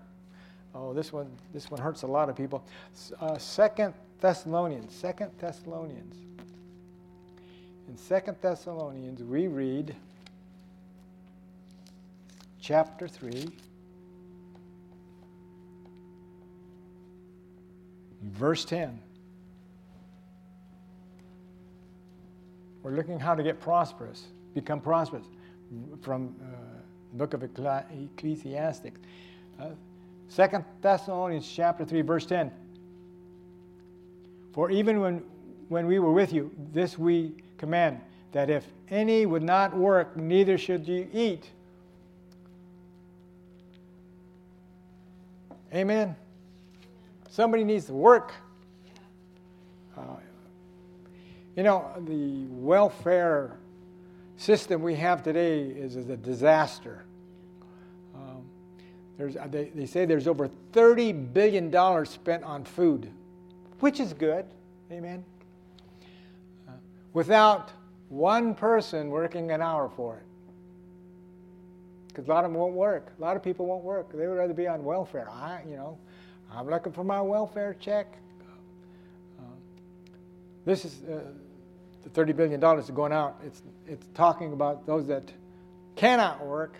Oh, 0.74 0.93
this 0.93 1.12
one, 1.12 1.30
this 1.54 1.70
one 1.70 1.82
hurts 1.82 2.03
a 2.03 2.08
lot 2.08 2.30
of 2.30 2.36
people. 2.36 2.64
Uh, 3.20 3.38
Second 3.38 3.93
Thessalonians, 4.22 4.93
Second 4.95 5.32
Thessalonians. 5.39 6.16
In 7.88 7.98
Second 7.98 8.36
Thessalonians, 8.42 9.24
we 9.24 9.48
read 9.48 9.96
chapter 12.60 13.08
3, 13.08 13.48
verse 18.24 18.66
10. 18.66 19.00
We're 22.84 22.92
looking 22.92 23.20
how 23.20 23.36
to 23.36 23.42
get 23.42 23.62
prosperous, 23.62 24.26
become 24.54 24.82
prosperous 24.82 25.26
from 26.02 26.36
uh, 26.42 26.46
the 27.14 27.18
book 27.18 27.34
of 27.34 27.44
Ecclesiastes. 27.44 28.98
Uh, 29.62 29.70
Second 30.28 30.66
Thessalonians 30.82 31.50
chapter 31.50 31.86
3, 31.86 32.02
verse 32.02 32.26
10. 32.26 32.52
For 34.52 34.70
even 34.72 35.00
when, 35.00 35.24
when 35.70 35.88
we 35.88 36.00
were 36.00 36.12
with 36.12 36.34
you, 36.34 36.52
this 36.74 36.98
we 36.98 37.34
command 37.58 37.99
that 38.32 38.49
if 38.49 38.66
any 38.89 39.26
would 39.26 39.43
not 39.43 39.76
work, 39.76 40.16
neither 40.16 40.58
should 40.58 40.88
you 40.88 41.08
eat. 41.14 41.49
Amen. 45.74 46.16
Somebody 47.30 47.64
needs 47.64 47.86
to 47.86 47.93
work. 47.93 48.34
Uh, 49.97 50.01
you 51.55 51.64
know, 51.64 51.91
the 52.08 52.45
welfare 52.49 53.58
system 54.38 54.82
we 54.82 54.95
have 54.95 55.24
today 55.24 55.62
is, 55.62 55.95
is 55.95 56.10
a 56.10 56.18
disaster. 56.18 57.03
Um, 58.16 58.43
uh, 59.20 59.47
they, 59.47 59.66
they 59.66 59.86
say 59.86 60.05
there's 60.05 60.28
over 60.28 60.49
$30 60.74 61.34
billion 61.34 62.05
spent 62.05 62.43
on 62.43 62.64
food, 62.64 63.12
which 63.80 63.99
is 63.99 64.14
good. 64.14 64.45
Amen. 64.91 65.26
Without 67.18 67.72
one 68.09 68.53
person 68.53 69.09
working 69.09 69.49
an 69.49 69.59
hour 69.59 69.89
for 69.95 70.18
it. 70.18 70.24
Because 72.09 72.28
a 72.28 72.30
lot 72.30 72.45
of 72.45 72.51
them 72.51 72.59
won't 72.59 72.76
work. 72.76 73.11
A 73.18 73.20
lot 73.20 73.36
of 73.36 73.41
people 73.43 73.65
won't 73.65 73.84
work. 73.84 74.11
They 74.13 74.28
would 74.28 74.38
rather 74.38 74.53
be 74.53 74.68
on 74.68 74.84
welfare. 74.84 75.28
I, 75.28 75.63
you 75.68 75.76
know, 75.76 75.97
I'm 76.53 76.70
looking 76.70 76.91
for 76.91 77.03
my 77.03 77.20
welfare 77.20 77.76
check. 77.80 78.05
Uh, 79.39 79.41
this 80.63 80.86
is 80.86 81.01
uh, 81.09 81.22
the 82.03 82.09
$30 82.11 82.36
billion 82.36 82.63
is 82.78 82.91
going 82.91 83.13
out. 83.13 83.41
It's, 83.43 83.63
it's 83.88 84.05
talking 84.13 84.53
about 84.53 84.86
those 84.86 85.07
that 85.07 85.24
cannot 85.95 86.45
work. 86.45 86.76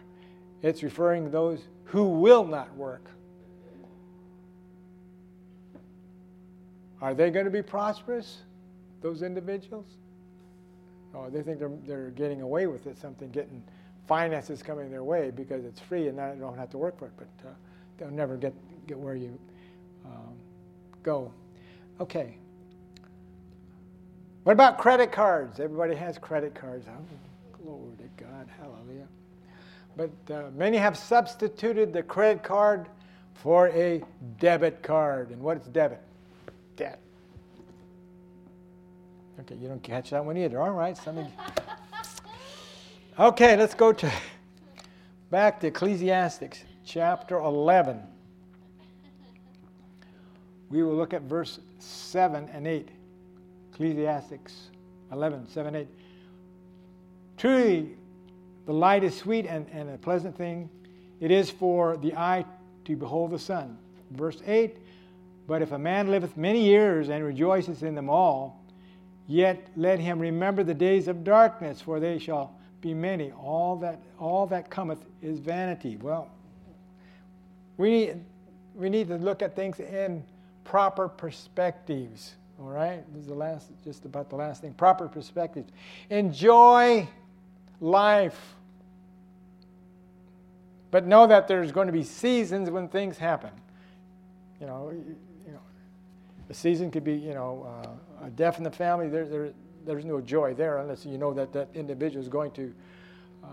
It's 0.62 0.84
referring 0.84 1.24
to 1.24 1.32
those 1.32 1.64
who 1.86 2.10
will 2.10 2.46
not 2.46 2.76
work. 2.76 3.10
Are 7.02 7.16
they 7.16 7.32
going 7.32 7.46
to 7.46 7.52
be 7.52 7.64
prosperous, 7.64 8.38
those 9.02 9.24
individuals? 9.24 9.88
Oh, 11.18 11.30
they 11.30 11.42
think 11.42 11.60
they're, 11.60 11.72
they're 11.86 12.10
getting 12.12 12.42
away 12.42 12.68
with 12.68 12.86
it, 12.86 12.98
something 12.98 13.30
getting 13.32 13.64
finances 14.08 14.62
coming 14.62 14.92
their 14.92 15.04
way 15.04 15.32
because 15.32 15.66
it's 15.66 15.80
free 15.80 16.08
and 16.08 16.18
they 16.18 16.34
don't 16.40 16.58
have 16.58 16.70
to 16.72 16.78
work 16.78 16.98
for 17.00 17.06
it, 17.06 17.12
but 17.18 17.48
uh, 17.48 17.52
they'll 17.98 18.12
never 18.12 18.38
get, 18.38 18.54
get 18.88 18.98
where 18.98 19.16
you 19.16 19.38
um, 20.06 20.36
go. 21.04 21.32
Okay. 22.00 22.38
What 24.44 24.54
about 24.54 24.78
credit 24.78 25.12
cards? 25.12 25.60
Everybody 25.60 25.96
has 25.96 26.18
credit 26.18 26.54
cards. 26.54 26.86
Oh, 26.88 27.58
glory 27.64 27.96
to 27.98 28.24
God. 28.24 28.48
Hallelujah. 28.60 29.08
But 29.98 30.34
uh, 30.34 30.52
many 30.56 30.78
have 30.78 30.98
substituted 30.98 31.92
the 31.92 32.04
credit 32.04 32.44
card 32.44 32.88
for 33.34 33.70
a 33.70 34.04
debit 34.40 34.84
card. 34.84 35.32
And 35.32 35.42
what 35.42 35.58
is 35.58 35.64
debit? 35.68 36.02
Debt. 36.76 37.02
Okay, 39.40 39.56
you 39.56 39.68
don't 39.68 39.84
catch 39.84 40.10
that 40.10 40.26
one 40.26 40.36
either. 40.36 40.60
All 40.60 40.72
right, 40.72 40.98
something. 40.98 41.32
Okay, 43.20 43.56
let's 43.56 43.76
go 43.76 43.94
to 43.94 44.12
back 45.30 45.60
to 45.60 45.68
Ecclesiastics 45.68 46.64
chapter 46.84 47.38
11. 47.38 48.02
We 50.70 50.82
will 50.82 50.96
look 50.96 51.14
at 51.14 51.22
verse 51.24 51.60
7 51.78 52.50
and 52.52 52.66
8. 52.66 52.90
Ecclesiastics 53.74 54.70
11, 55.12 55.48
7, 55.50 55.76
8. 55.76 55.88
Truly, 57.38 57.96
the 58.66 58.74
light 58.74 59.04
is 59.04 59.16
sweet 59.16 59.46
and, 59.46 59.68
and 59.72 59.90
a 59.92 59.98
pleasant 60.00 60.36
thing. 60.36 60.68
It 61.20 61.30
is 61.30 61.52
for 61.52 61.96
the 61.98 62.16
eye 62.16 62.44
to 62.86 62.96
behold 62.96 63.32
the 63.32 63.40
sun. 63.40 63.78
Verse 64.12 64.42
8 64.48 64.78
But 65.48 65.62
if 65.62 65.72
a 65.72 65.78
man 65.78 66.10
liveth 66.10 66.36
many 66.38 66.64
years 66.64 67.10
and 67.10 67.24
rejoices 67.24 67.84
in 67.84 67.94
them 67.94 68.10
all, 68.10 68.64
yet 69.28 69.68
let 69.76 70.00
him 70.00 70.20
remember 70.20 70.64
the 70.64 70.74
days 70.74 71.08
of 71.08 71.24
darkness, 71.24 71.82
for 71.82 72.00
they 72.00 72.18
shall 72.18 72.54
be 72.82 72.94
many. 72.94 73.32
All 73.32 73.76
that, 73.78 74.00
all 74.20 74.48
that 74.48 74.70
cometh 74.70 75.04
is 75.22 75.40
vanity. 75.40 75.98
Well, 75.98 76.30
we 77.78 77.90
need, 77.90 78.24
we 78.76 78.90
need 78.90 79.08
to 79.10 79.18
look 79.18 79.42
at 79.42 79.56
things 79.56 79.80
in 79.80 80.24
proper 80.64 81.08
perspectives. 81.08 82.36
All 82.60 82.70
right, 82.70 83.04
this 83.14 83.22
is 83.22 83.28
the 83.28 83.36
last, 83.36 83.70
just 83.84 84.06
about 84.06 84.30
the 84.30 84.36
last 84.36 84.62
thing. 84.62 84.74
Proper 84.74 85.08
perspectives. 85.08 85.72
Enjoy 86.10 87.08
life, 87.80 88.56
but 90.90 91.06
know 91.06 91.28
that 91.28 91.48
there's 91.48 91.72
going 91.72 91.88
to 91.88 91.94
be 91.94 92.04
seasons 92.04 92.70
when 92.70 92.88
things 92.88 93.18
happen. 93.18 93.52
You 94.60 94.66
know, 94.66 94.92
you 95.46 95.52
know, 95.52 95.60
a 96.50 96.54
season 96.54 96.90
could 96.90 97.04
be, 97.04 97.14
you 97.14 97.36
know, 97.36 97.68
uh, 97.84 97.90
a 98.28 98.32
death 98.32 98.58
in 98.58 98.64
the 98.64 98.72
family. 98.72 99.08
There, 99.08 99.26
there, 99.26 99.54
there's 99.86 100.06
no 100.06 100.22
joy 100.22 100.54
there 100.54 100.80
unless 100.80 101.06
you 101.06 101.18
know 101.18 101.34
that 101.34 101.54
that 101.54 101.70
individual 101.74 102.22
is 102.22 102.30
going 102.30 102.52
to 102.52 102.74
uh, 103.44 103.48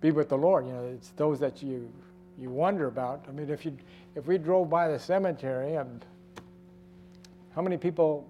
be 0.00 0.10
with 0.12 0.28
the 0.28 0.38
Lord. 0.38 0.66
You 0.66 0.72
know, 0.72 0.84
it's 0.84 1.10
those 1.10 1.40
that 1.40 1.62
you 1.62 1.90
you 2.38 2.50
wonder 2.50 2.86
about. 2.86 3.24
I 3.28 3.32
mean, 3.32 3.50
if 3.50 3.64
you 3.64 3.76
if 4.14 4.26
we 4.26 4.38
drove 4.38 4.70
by 4.70 4.88
the 4.88 4.98
cemetery, 4.98 5.74
and 5.74 6.04
how 7.54 7.62
many 7.62 7.76
people 7.76 8.28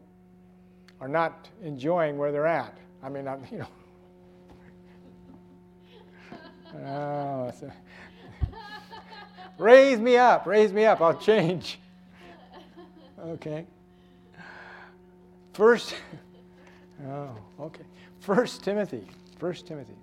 are 1.01 1.09
not 1.09 1.49
enjoying 1.63 2.17
where 2.17 2.33
they're 2.33 2.47
at? 2.47 2.77
I 3.03 3.09
mean, 3.09 3.29
I'm, 3.29 3.45
you 3.53 3.59
know. 3.59 3.69
oh, 6.87 7.53
so, 7.61 7.71
raise 9.59 9.99
me 9.99 10.17
up, 10.17 10.47
raise 10.47 10.73
me 10.73 10.87
up. 10.87 11.01
I'll 11.01 11.19
change. 11.19 11.79
Okay. 13.27 13.67
First, 15.55 15.95
oh, 17.07 17.31
okay. 17.61 17.85
First 18.19 18.65
Timothy. 18.65 19.07
First 19.39 19.67
Timothy. 19.67 19.95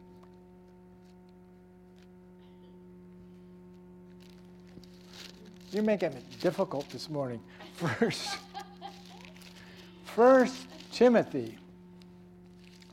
You're 5.71 5.83
making 5.83 6.13
it 6.13 6.39
difficult 6.39 6.89
this 6.89 7.09
morning. 7.09 7.41
First, 7.75 8.37
First 10.05 10.67
Timothy, 10.91 11.57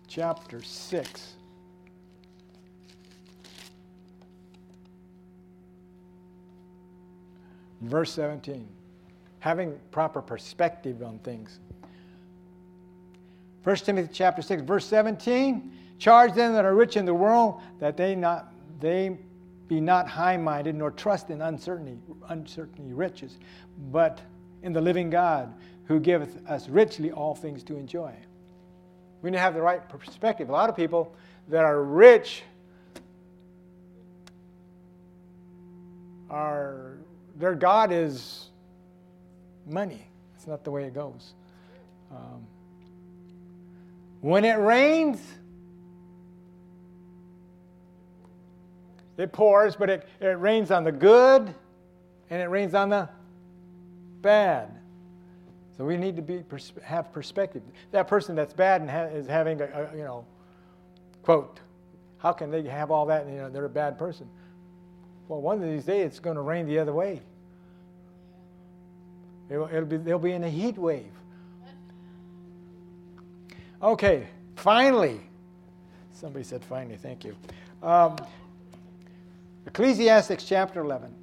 chapter 0.08 0.62
six. 0.62 1.34
Verse 7.80 8.12
17. 8.12 8.66
Having 9.38 9.78
proper 9.92 10.20
perspective 10.20 11.00
on 11.02 11.20
things. 11.20 11.60
1 13.64 13.76
Timothy 13.76 14.08
chapter 14.12 14.42
6, 14.42 14.62
verse 14.62 14.86
17. 14.86 15.72
Charge 15.98 16.34
them 16.34 16.52
that 16.54 16.64
are 16.64 16.74
rich 16.74 16.96
in 16.96 17.04
the 17.04 17.14
world 17.14 17.60
that 17.80 17.96
they 17.96 18.14
not 18.14 18.52
they 18.80 19.18
be 19.66 19.80
not 19.80 20.08
high-minded, 20.08 20.74
nor 20.74 20.90
trust 20.90 21.30
in 21.30 21.42
uncertainty, 21.42 21.98
uncertainty 22.28 22.92
riches, 22.92 23.38
but 23.92 24.20
in 24.62 24.72
the 24.72 24.80
living 24.80 25.10
God, 25.10 25.52
who 25.84 26.00
giveth 26.00 26.38
us 26.48 26.68
richly 26.68 27.12
all 27.12 27.34
things 27.34 27.62
to 27.64 27.76
enjoy. 27.76 28.12
We 29.20 29.30
need 29.30 29.36
to 29.36 29.40
have 29.40 29.54
the 29.54 29.62
right 29.62 29.86
perspective. 29.88 30.48
A 30.48 30.52
lot 30.52 30.70
of 30.70 30.76
people 30.76 31.14
that 31.48 31.64
are 31.64 31.82
rich 31.82 32.42
are 36.30 36.98
their 37.36 37.54
God 37.54 37.92
is 37.92 38.48
money. 39.66 40.06
It's 40.36 40.46
not 40.46 40.64
the 40.64 40.70
way 40.70 40.84
it 40.84 40.94
goes. 40.94 41.34
Um, 42.10 42.46
when 44.20 44.44
it 44.44 44.58
rains, 44.58 45.20
it 49.16 49.32
pours, 49.32 49.76
but 49.76 49.90
it, 49.90 50.08
it 50.20 50.38
rains 50.38 50.70
on 50.70 50.84
the 50.84 50.92
good 50.92 51.54
and 52.30 52.42
it 52.42 52.46
rains 52.46 52.74
on 52.74 52.88
the 52.88 53.08
bad. 54.20 54.74
So 55.76 55.84
we 55.84 55.96
need 55.96 56.16
to 56.16 56.22
be 56.22 56.42
have 56.82 57.12
perspective. 57.12 57.62
That 57.92 58.08
person 58.08 58.34
that's 58.34 58.52
bad 58.52 58.80
and 58.80 58.90
ha- 58.90 59.04
is 59.04 59.26
having 59.28 59.60
a, 59.60 59.64
a, 59.64 59.96
you 59.96 60.02
know, 60.02 60.26
quote, 61.22 61.60
how 62.18 62.32
can 62.32 62.50
they 62.50 62.62
have 62.62 62.90
all 62.90 63.06
that? 63.06 63.24
And, 63.24 63.34
you 63.34 63.40
know, 63.40 63.48
they're 63.48 63.64
a 63.64 63.70
bad 63.70 63.96
person. 63.96 64.28
Well, 65.28 65.40
one 65.40 65.62
of 65.62 65.68
these 65.68 65.84
days 65.84 66.06
it's 66.06 66.18
going 66.18 66.36
to 66.36 66.42
rain 66.42 66.66
the 66.66 66.80
other 66.80 66.92
way. 66.92 67.22
It'll, 69.48 69.68
it'll 69.68 69.84
be, 69.84 69.96
they'll 69.98 70.18
be 70.18 70.32
in 70.32 70.42
a 70.42 70.50
heat 70.50 70.76
wave. 70.76 71.12
Okay, 73.80 74.26
finally, 74.56 75.20
somebody 76.12 76.44
said 76.44 76.64
finally, 76.64 76.96
thank 76.96 77.24
you. 77.24 77.36
Um, 77.80 78.16
Ecclesiastics 79.66 80.44
chapter 80.44 80.80
11, 80.80 81.14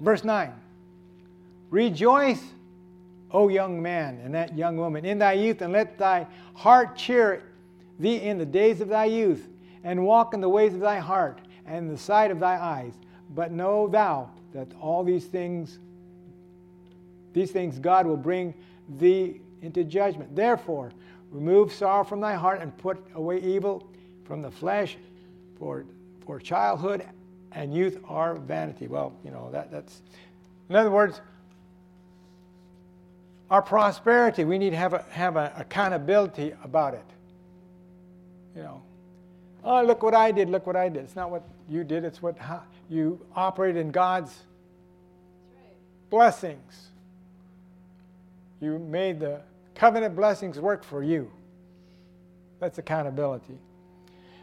verse 0.00 0.24
9. 0.24 0.52
Rejoice, 1.70 2.42
O 3.30 3.48
young 3.48 3.80
man, 3.80 4.20
and 4.24 4.34
that 4.34 4.58
young 4.58 4.78
woman, 4.78 5.04
in 5.04 5.18
thy 5.18 5.34
youth, 5.34 5.62
and 5.62 5.72
let 5.72 5.96
thy 5.96 6.26
heart 6.54 6.96
cheer 6.96 7.44
thee 8.00 8.16
in 8.16 8.38
the 8.38 8.46
days 8.46 8.80
of 8.80 8.88
thy 8.88 9.04
youth, 9.04 9.46
and 9.84 10.04
walk 10.04 10.34
in 10.34 10.40
the 10.40 10.48
ways 10.48 10.74
of 10.74 10.80
thy 10.80 10.98
heart, 10.98 11.40
and 11.66 11.88
the 11.88 11.98
sight 11.98 12.32
of 12.32 12.40
thy 12.40 12.58
eyes. 12.58 12.94
But 13.32 13.52
know 13.52 13.86
thou 13.86 14.30
that 14.52 14.66
all 14.80 15.04
these 15.04 15.26
things 15.26 15.78
these 17.34 17.50
things 17.50 17.78
God 17.78 18.06
will 18.06 18.16
bring 18.16 18.54
thee 18.98 19.40
into 19.60 19.84
judgment. 19.84 20.34
Therefore, 20.34 20.92
remove 21.30 21.72
sorrow 21.72 22.04
from 22.04 22.20
thy 22.20 22.34
heart 22.34 22.62
and 22.62 22.76
put 22.78 23.04
away 23.14 23.40
evil 23.40 23.86
from 24.24 24.40
the 24.40 24.50
flesh, 24.50 24.96
for, 25.58 25.84
for 26.24 26.38
childhood 26.38 27.06
and 27.52 27.74
youth 27.74 27.98
are 28.08 28.34
vanity. 28.34 28.86
Well, 28.86 29.12
you 29.24 29.30
know, 29.30 29.50
that, 29.52 29.70
that's, 29.70 30.02
in 30.68 30.76
other 30.76 30.90
words, 30.90 31.20
our 33.50 33.62
prosperity, 33.62 34.44
we 34.44 34.58
need 34.58 34.70
to 34.70 34.76
have, 34.76 34.94
a, 34.94 35.04
have 35.10 35.36
an 35.36 35.52
accountability 35.56 36.52
about 36.62 36.94
it. 36.94 37.04
You 38.56 38.62
know, 38.62 38.82
oh, 39.62 39.82
look 39.82 40.02
what 40.02 40.14
I 40.14 40.32
did, 40.32 40.48
look 40.48 40.66
what 40.66 40.76
I 40.76 40.88
did. 40.88 41.04
It's 41.04 41.16
not 41.16 41.30
what 41.30 41.44
you 41.68 41.84
did, 41.84 42.04
it's 42.04 42.22
what 42.22 42.38
how 42.38 42.62
you 42.88 43.24
operate 43.34 43.76
in 43.76 43.90
God's 43.90 44.34
right. 45.54 45.76
blessings. 46.10 46.88
You 48.64 48.78
made 48.78 49.20
the 49.20 49.42
covenant 49.74 50.16
blessings 50.16 50.58
work 50.58 50.84
for 50.84 51.02
you. 51.02 51.30
That's 52.60 52.78
accountability. 52.78 53.58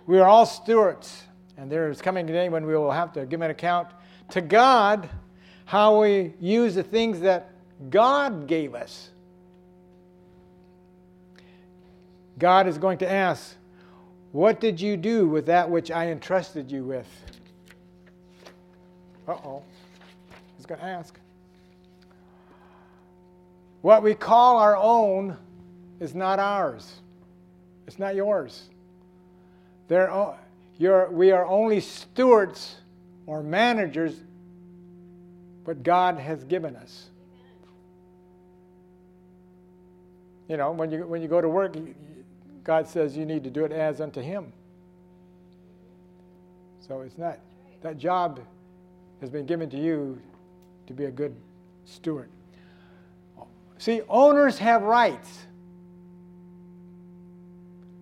We 0.05 0.19
are 0.19 0.27
all 0.27 0.45
stewards, 0.45 1.23
and 1.57 1.71
there 1.71 1.89
is 1.89 2.03
coming 2.03 2.29
a 2.29 2.31
day 2.31 2.47
when 2.47 2.67
we 2.67 2.75
will 2.77 2.91
have 2.91 3.11
to 3.13 3.25
give 3.25 3.41
an 3.41 3.49
account 3.49 3.87
to 4.29 4.41
God 4.41 5.09
how 5.65 6.01
we 6.01 6.35
use 6.39 6.75
the 6.75 6.83
things 6.83 7.21
that 7.21 7.49
God 7.89 8.45
gave 8.45 8.75
us. 8.75 9.09
God 12.37 12.67
is 12.67 12.77
going 12.77 12.99
to 12.99 13.11
ask, 13.11 13.55
What 14.33 14.59
did 14.59 14.79
you 14.79 14.97
do 14.97 15.27
with 15.27 15.47
that 15.47 15.67
which 15.67 15.89
I 15.89 16.09
entrusted 16.11 16.71
you 16.71 16.83
with? 16.83 17.07
Uh 19.27 19.31
oh. 19.31 19.63
He's 20.57 20.67
going 20.67 20.79
to 20.79 20.85
ask. 20.85 21.20
What 23.81 24.03
we 24.03 24.13
call 24.13 24.57
our 24.57 24.77
own 24.77 25.37
is 25.99 26.13
not 26.13 26.39
ours, 26.39 26.99
it's 27.87 27.99
not 27.99 28.15
yours. 28.15 28.69
We 29.89 29.97
are 31.31 31.45
only 31.45 31.79
stewards 31.81 32.77
or 33.25 33.43
managers 33.43 34.15
what 35.65 35.83
God 35.83 36.17
has 36.17 36.43
given 36.43 36.75
us. 36.75 37.09
You 40.47 40.57
know, 40.57 40.71
when 40.71 40.91
you, 40.91 41.05
when 41.05 41.21
you 41.21 41.27
go 41.27 41.39
to 41.39 41.47
work, 41.47 41.75
God 42.63 42.87
says 42.87 43.15
you 43.15 43.25
need 43.25 43.43
to 43.43 43.49
do 43.49 43.63
it 43.65 43.71
as 43.71 44.01
unto 44.01 44.21
Him. 44.21 44.51
So 46.87 47.01
it's 47.01 47.17
not, 47.17 47.39
that 47.81 47.97
job 47.97 48.39
has 49.21 49.29
been 49.29 49.45
given 49.45 49.69
to 49.69 49.77
you 49.77 50.21
to 50.87 50.93
be 50.93 51.05
a 51.05 51.11
good 51.11 51.35
steward. 51.85 52.29
See, 53.81 54.01
owners 54.07 54.59
have 54.59 54.83
rights. 54.83 55.39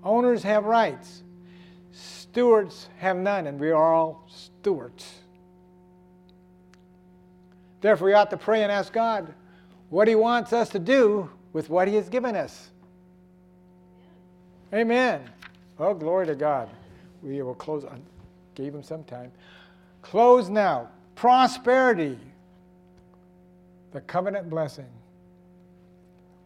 Owners 0.04 0.44
have 0.44 0.66
rights. 0.66 1.24
Stewards 1.94 2.90
have 2.98 3.16
none, 3.16 3.48
and 3.48 3.58
we 3.58 3.72
are 3.72 3.94
all 3.94 4.28
stewards. 4.28 5.10
Therefore, 7.80 8.08
we 8.08 8.14
ought 8.14 8.30
to 8.32 8.36
pray 8.36 8.64
and 8.64 8.70
ask 8.70 8.92
God 8.92 9.34
what 9.90 10.10
He 10.10 10.16
wants 10.16 10.52
us 10.52 10.68
to 10.72 10.80
do 10.80 11.30
with 11.54 11.70
what 11.70 11.88
He 11.88 11.96
has 11.96 12.10
given 12.10 12.36
us. 12.36 12.72
Amen. 14.74 15.30
Oh, 15.80 15.94
glory 15.94 16.28
to 16.28 16.36
God. 16.36 16.68
We 17.24 17.42
will 17.42 17.56
close. 17.56 17.86
I 17.86 17.96
gave 18.54 18.76
him 18.76 18.84
some 18.84 19.06
time. 19.06 19.32
Close 20.02 20.50
now. 20.50 20.90
Prosperity. 21.16 22.20
The 23.94 24.02
covenant 24.02 24.50
blessing. 24.50 24.90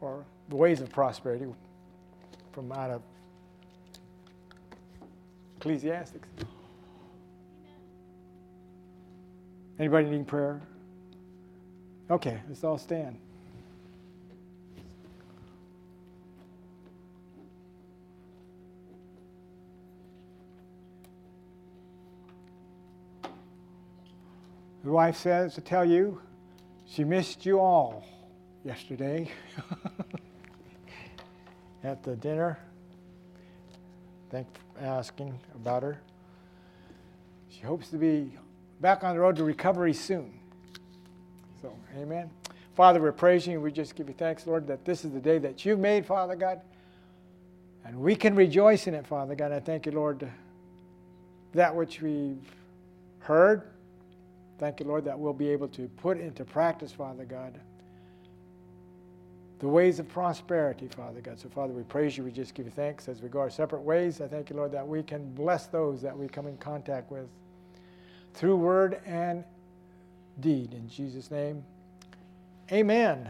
Or 0.04 0.26
the 0.50 0.58
ways 0.58 0.82
of 0.82 0.92
prosperity 0.92 1.46
from 2.52 2.70
out 2.74 2.92
of 2.92 3.02
Ecclesiastics. 5.58 6.28
Anybody 9.80 10.10
need 10.10 10.28
prayer? 10.28 10.62
Okay, 12.12 12.38
let's 12.50 12.66
all 12.66 12.78
stand. 12.78 13.18
The 24.84 24.92
wife 24.92 25.16
says 25.16 25.56
to 25.56 25.62
tell 25.62 25.86
you 25.86 26.20
she 26.86 27.06
missed 27.06 27.46
you 27.46 27.62
all 27.62 28.04
yesterday 28.64 29.30
at 31.84 32.04
the 32.04 32.16
dinner. 32.16 32.58
Thank 34.30 34.48
for 34.74 34.84
asking 34.84 35.38
about 35.56 35.84
her. 35.84 36.00
She 37.50 37.62
hopes 37.62 37.90
to 37.90 37.98
be 37.98 38.32
back 38.82 39.04
on 39.04 39.16
the 39.16 39.22
road 39.22 39.36
to 39.38 39.44
recovery 39.44 39.94
soon. 39.94 40.34
So, 41.62 41.74
amen. 41.98 42.30
Father, 42.76 43.00
we're 43.00 43.12
praising 43.12 43.54
you. 43.54 43.62
We 43.62 43.72
just 43.72 43.96
give 43.96 44.08
you 44.08 44.16
thanks, 44.16 44.48
Lord, 44.48 44.68
that 44.68 44.84
this 44.86 45.06
is 45.06 45.12
the 45.12 45.20
day 45.20 45.38
that 45.38 45.64
you've 45.66 45.80
made, 45.80 46.06
Father 46.06 46.36
God. 46.36 46.62
And 47.86 48.00
we 48.00 48.16
can 48.16 48.34
rejoice 48.36 48.88
in 48.88 48.94
it, 48.94 49.06
Father 49.06 49.36
God. 49.36 49.52
I 49.52 49.60
thank 49.60 49.86
you, 49.86 49.92
Lord, 49.92 50.28
that 51.54 51.76
which 51.76 52.02
we've 52.02 52.40
heard, 53.20 53.64
Thank 54.60 54.80
you, 54.80 54.86
Lord, 54.86 55.04
that 55.06 55.20
we'll 55.20 55.34
be 55.34 55.50
able 55.50 55.68
to 55.70 55.88
put 55.98 56.18
into 56.18 56.46
practice, 56.46 56.92
Father 56.92 57.26
God, 57.26 57.60
the 59.60 59.68
ways 59.68 60.00
of 60.00 60.10
prosperity, 60.10 60.88
Father 60.88 61.22
God. 61.22 61.40
So, 61.40 61.50
Father, 61.50 61.74
we 61.74 61.84
praise 61.84 62.18
you. 62.18 62.24
We 62.24 62.32
just 62.32 62.54
give 62.54 62.66
you 62.66 62.72
thanks 62.72 63.08
as 63.08 63.22
we 63.22 63.30
go 63.30 63.40
our 63.40 63.50
separate 63.50 63.82
ways. 63.82 64.20
I 64.20 64.28
thank 64.28 64.50
you, 64.50 64.56
Lord, 64.56 64.72
that 64.74 64.88
we 64.88 65.04
can 65.04 65.34
bless 65.34 65.68
those 65.68 66.02
that 66.02 66.18
we 66.18 66.28
come 66.28 66.48
in 66.48 66.58
contact 66.58 67.12
with 67.12 67.28
through 68.34 68.58
word 68.58 69.00
and 69.06 69.44
deed. 70.40 70.74
In 70.74 70.90
Jesus' 70.90 71.30
name, 71.32 71.64
amen. 72.72 73.30